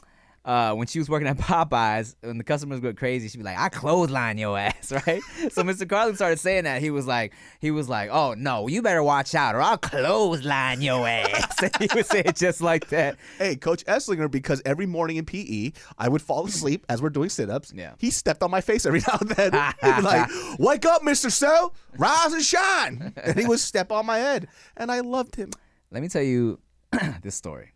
[0.45, 3.59] uh, when she was working at Popeyes, when the customers go crazy, she'd be like,
[3.59, 5.22] "I clothesline your ass," right?
[5.51, 5.88] so Mr.
[5.88, 6.82] Carlin started saying that.
[6.82, 10.80] He was like, he was like, "Oh no, you better watch out, or I'll clothesline
[10.80, 13.16] your ass." he would say it just like that.
[13.38, 17.28] Hey, Coach Esslinger, because every morning in PE, I would fall asleep as we're doing
[17.28, 17.72] sit ups.
[17.74, 17.95] Yeah.
[17.99, 19.53] He stepped on my face every now and then.
[19.82, 20.28] He'd be like,
[20.59, 21.30] Wake up, Mr.
[21.30, 23.12] So, rise and shine.
[23.16, 24.49] And he would step on my head.
[24.76, 25.51] And I loved him.
[25.90, 26.59] Let me tell you
[27.22, 27.72] this story.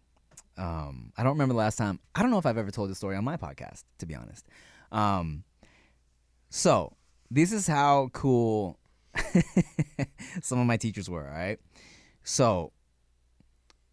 [0.59, 2.01] Um, I don't remember the last time.
[2.15, 4.47] I don't know if I've ever told this story on my podcast, to be honest.
[4.91, 5.45] Um,
[6.49, 6.97] so
[7.31, 8.79] this is how cool
[10.43, 11.27] some of my teachers were.
[11.27, 11.59] All right.
[12.23, 12.73] So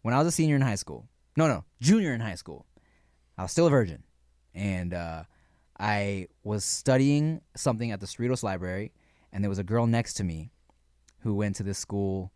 [0.02, 2.66] when I was a senior in high school, no, no, junior in high school,
[3.36, 4.04] I was still a virgin,
[4.54, 5.24] and uh,
[5.78, 8.92] I was studying something at the Cerritos Library,
[9.32, 10.50] and there was a girl next to me
[11.20, 12.32] who went to this school.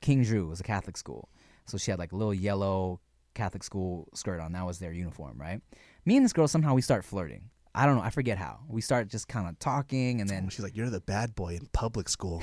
[0.00, 1.28] King Drew was a Catholic school,
[1.66, 3.00] so she had like little yellow
[3.34, 4.52] Catholic school skirt on.
[4.52, 5.60] That was their uniform, right?
[6.04, 7.50] Me and this girl somehow we start flirting.
[7.74, 8.02] I don't know.
[8.02, 8.60] I forget how.
[8.68, 11.54] We start just kind of talking, and then oh, She's like, You're the bad boy
[11.54, 12.42] in public school.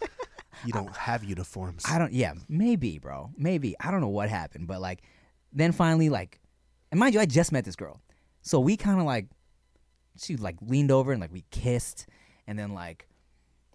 [0.64, 1.84] you don't have uniforms.
[1.88, 2.12] I don't.
[2.12, 3.30] Yeah, maybe, bro.
[3.36, 3.74] Maybe.
[3.80, 5.02] I don't know what happened, but like,
[5.52, 6.40] then finally, like,
[6.90, 8.00] and mind you, I just met this girl,
[8.42, 9.26] so we kind of like,
[10.18, 12.06] she like leaned over and like we kissed,
[12.46, 13.08] and then like,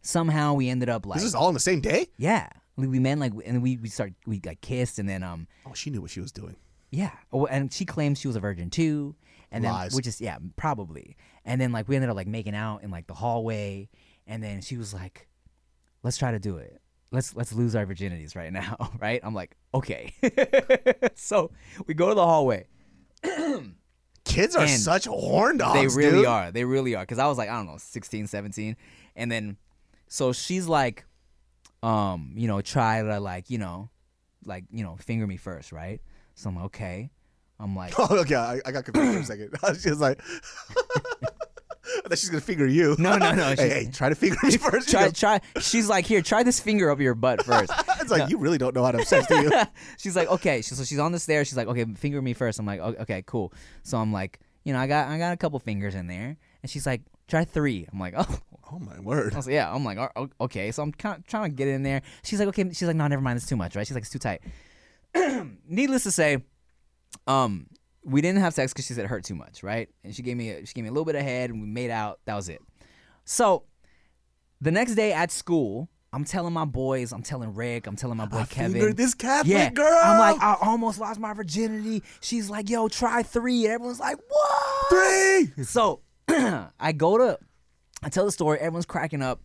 [0.03, 1.17] somehow we ended up like.
[1.17, 2.07] This is all on the same day?
[2.17, 5.47] Yeah, we, we met like, and we we start we got kissed, and then um.
[5.65, 6.55] Oh, she knew what she was doing.
[6.93, 7.11] Yeah.
[7.31, 9.15] Oh, and she claims she was a virgin too.
[9.51, 9.95] And then Lies.
[9.95, 11.15] which is yeah, probably.
[11.43, 13.89] And then like we ended up like making out in like the hallway.
[14.27, 15.27] And then she was like,
[16.03, 16.79] Let's try to do it.
[17.11, 18.91] Let's let's lose our virginities right now.
[18.99, 19.19] Right?
[19.23, 20.13] I'm like, okay.
[21.15, 21.51] so
[21.87, 22.67] we go to the hallway.
[24.23, 25.79] Kids are And such horn dogs.
[25.79, 26.25] They really dude.
[26.25, 26.51] are.
[26.51, 27.05] They really are.
[27.05, 28.75] Cause I was like, I don't know, 16, 17.
[29.15, 29.57] And then
[30.07, 31.05] so she's like,
[31.83, 33.89] um, you know, try to like, you know,
[34.45, 36.01] like, you know, finger me first, right?
[36.35, 37.11] So I'm like, okay.
[37.59, 38.35] I'm like, Oh, okay.
[38.35, 39.25] I, I got confused for a
[39.59, 39.79] second.
[39.81, 40.19] she was like,
[42.05, 42.95] I thought she's going to finger you.
[42.97, 43.43] No, no, no.
[43.49, 44.89] hey, she's- hey, try to finger me first.
[44.89, 45.41] Try, try.
[45.61, 47.71] She's like, here, try this finger up your butt first.
[48.01, 49.51] it's like, you really don't know how to sex, do you?
[49.97, 50.61] she's like, okay.
[50.61, 51.47] So so she's on the stairs.
[51.47, 52.57] She's like, okay, finger me first.
[52.59, 53.53] I'm like, "O- okay, cool.
[53.83, 56.69] So I'm like, you know, I got I got a couple fingers in there, and
[56.71, 57.85] she's like, try three.
[57.91, 58.39] I'm like, oh.
[58.73, 59.33] Oh, my word.
[59.33, 59.73] I was like, yeah.
[59.73, 60.71] I'm like, "Oh, okay.
[60.71, 62.01] So I'm kind of trying to get in there.
[62.23, 62.63] She's like, okay.
[62.69, 63.37] She's like, no, never mind.
[63.37, 63.85] It's too much, right?
[63.85, 64.41] She's like, it's too tight.
[65.67, 66.43] Needless to say,
[67.27, 67.67] um,
[68.03, 69.89] we didn't have sex because she said it hurt too much, right?
[70.03, 71.67] And she gave me a, she gave me a little bit of head, and we
[71.67, 72.19] made out.
[72.25, 72.61] That was it.
[73.25, 73.63] So
[74.59, 78.25] the next day at school, I'm telling my boys, I'm telling Rick, I'm telling my
[78.25, 78.95] boy I Kevin.
[78.95, 79.99] this Catholic yeah, girl.
[80.03, 82.03] I'm like, I almost lost my virginity.
[82.21, 83.65] She's like, yo, try three.
[83.65, 84.89] And everyone's like, what?
[84.89, 85.63] Three.
[85.63, 87.39] So I go to,
[88.03, 88.59] I tell the story.
[88.59, 89.41] Everyone's cracking up.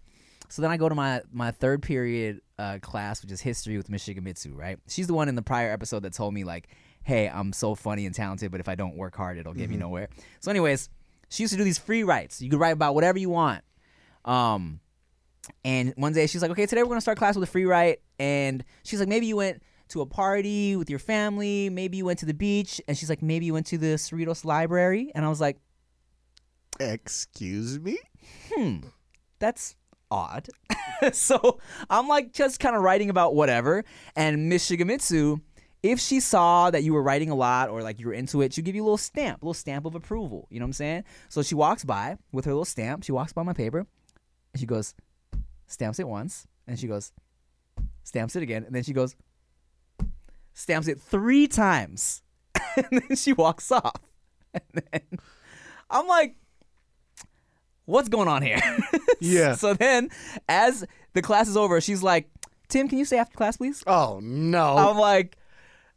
[0.51, 3.89] So then I go to my my third period uh, class, which is history with
[3.91, 4.57] Miss Shigemitsu.
[4.57, 4.79] Right?
[4.89, 6.69] She's the one in the prior episode that told me like,
[7.03, 9.77] "Hey, I'm so funny and talented, but if I don't work hard, it'll get me
[9.77, 9.81] Mhm.
[9.81, 10.09] nowhere."
[10.41, 10.89] So, anyways,
[11.29, 12.41] she used to do these free writes.
[12.41, 13.63] You could write about whatever you want.
[14.25, 14.81] Um,
[15.65, 18.01] and one day she's like, "Okay, today we're gonna start class with a free write."
[18.19, 22.19] And she's like, "Maybe you went." To a party with your family, maybe you went
[22.19, 25.31] to the beach, and she's like, maybe you went to the Cerritos Library, and I
[25.31, 25.57] was like,
[26.79, 27.99] Excuse me?
[28.53, 28.79] Hmm,
[29.39, 29.76] that's
[30.11, 30.49] odd.
[31.12, 31.61] so
[31.91, 33.85] I'm like just kind of writing about whatever.
[34.16, 35.41] And Miss Shigemitsu,
[35.83, 38.53] if she saw that you were writing a lot or like you were into it,
[38.53, 40.49] she'd give you a little stamp, a little stamp of approval.
[40.51, 41.05] You know what I'm saying?
[41.29, 43.05] So she walks by with her little stamp.
[43.05, 43.87] She walks by my paper
[44.53, 44.95] and she goes,
[45.66, 46.47] stamps it once.
[46.66, 47.12] And she goes,
[48.03, 48.64] stamps it again.
[48.64, 49.14] And then she goes,
[50.53, 52.22] stamps it three times.
[52.76, 53.93] and then she walks off.
[54.55, 55.18] And then
[55.91, 56.35] I'm like,
[57.89, 58.61] what's going on here?
[59.20, 59.57] Yeah.
[59.57, 60.11] so then,
[60.49, 62.30] as the class is over, she's like,
[62.68, 63.82] Tim, can you stay after class, please?
[63.84, 64.76] Oh, no.
[64.76, 65.36] I'm like,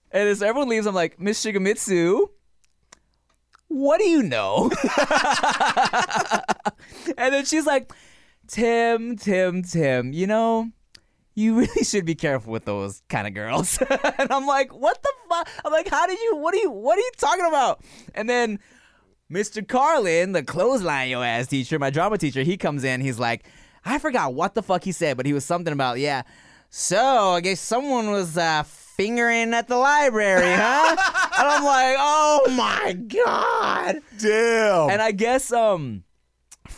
[0.09, 2.29] and as everyone leaves, I'm like, Miss Shigemitsu,
[3.67, 4.71] what do you know?
[7.15, 7.93] and then she's like,
[8.47, 10.71] Tim, Tim, Tim, you know,
[11.35, 13.77] you really should be careful with those kind of girls.
[14.17, 15.47] and I'm like, what the fuck?
[15.63, 17.83] I'm like, how did you, what are you, what are you talking about?
[18.15, 18.57] And then
[19.32, 19.65] Mr.
[19.65, 23.45] Carlin, the clothesline your ass teacher, my drama teacher, he comes in, he's like,
[23.86, 26.23] I forgot what the fuck he said, but he was something about, yeah.
[26.69, 30.95] So I guess someone was uh, fingering at the library, huh?
[31.39, 34.89] and I'm like, oh my god, damn.
[34.89, 36.03] And I guess um,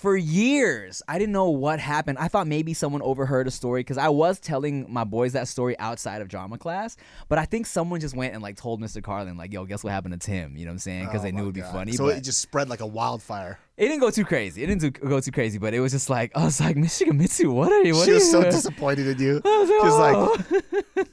[0.04, 2.18] for years, I didn't know what happened.
[2.18, 5.80] I thought maybe someone overheard a story because I was telling my boys that story
[5.80, 6.98] outside of drama class.
[7.30, 9.02] But I think someone just went and like told Mr.
[9.02, 11.06] Carlin, like, "Yo, guess what happened to Tim?" You know what I'm saying?
[11.06, 11.94] Because Oh they knew it would be funny.
[11.94, 13.60] So but it just spread like a wildfire.
[13.78, 14.62] it didn't go too crazy.
[14.62, 17.00] It didn't do- go too crazy, but it was just like I was like, Miss
[17.02, 17.96] Shigemitsu, what are you?
[17.96, 18.52] What she are was so you?
[18.52, 19.42] disappointed in you.
[19.46, 20.16] Was She was like,
[20.52, 20.64] like,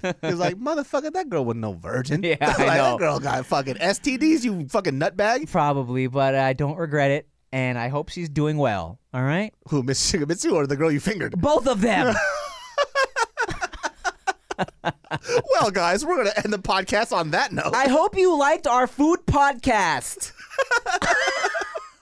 [0.03, 0.12] oh.
[0.24, 2.22] she was like, motherfucker, that girl was no virgin.
[2.24, 2.99] Yeah, like, I That know.
[2.99, 5.49] girl got fucking STDs, you fucking nutbag.
[5.51, 8.98] Probably, but I don't regret it, and I hope she's doing well.
[9.14, 11.40] All right, Who, Miss Shigemitsu or the girl you fingered?
[11.40, 12.14] both of them.
[15.55, 17.74] well, guys, we're gonna end the podcast on that note.
[17.74, 20.32] I hope you liked our food podcast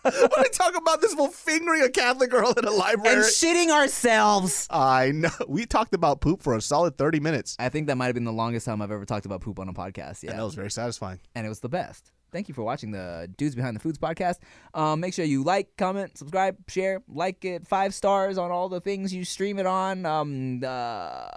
[0.02, 3.16] When we talk about this whole fingering a Catholic girl in a library.
[3.16, 4.66] and shitting ourselves.
[4.70, 5.28] I know.
[5.48, 7.56] We talked about poop for a solid thirty minutes.
[7.58, 9.68] I think that might have been the longest time I've ever talked about poop on
[9.68, 10.22] a podcast.
[10.22, 11.20] And Yeah, that was very satisfying.
[11.34, 12.10] and it was the best.
[12.30, 14.36] Thank you for watching the Dudes Behind the Foods podcast.
[14.74, 18.80] Um, make sure you like, comment, subscribe, share, like it, five stars on all the
[18.80, 20.04] things you stream it on.
[20.04, 21.28] Um, uh,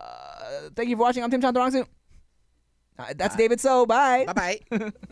[0.75, 1.23] thank you for watching.
[1.23, 1.85] I'm Tim Chantarangsu.
[2.99, 3.85] Uh, that's David So.
[3.85, 4.25] Bye.
[4.25, 4.91] Bye bye.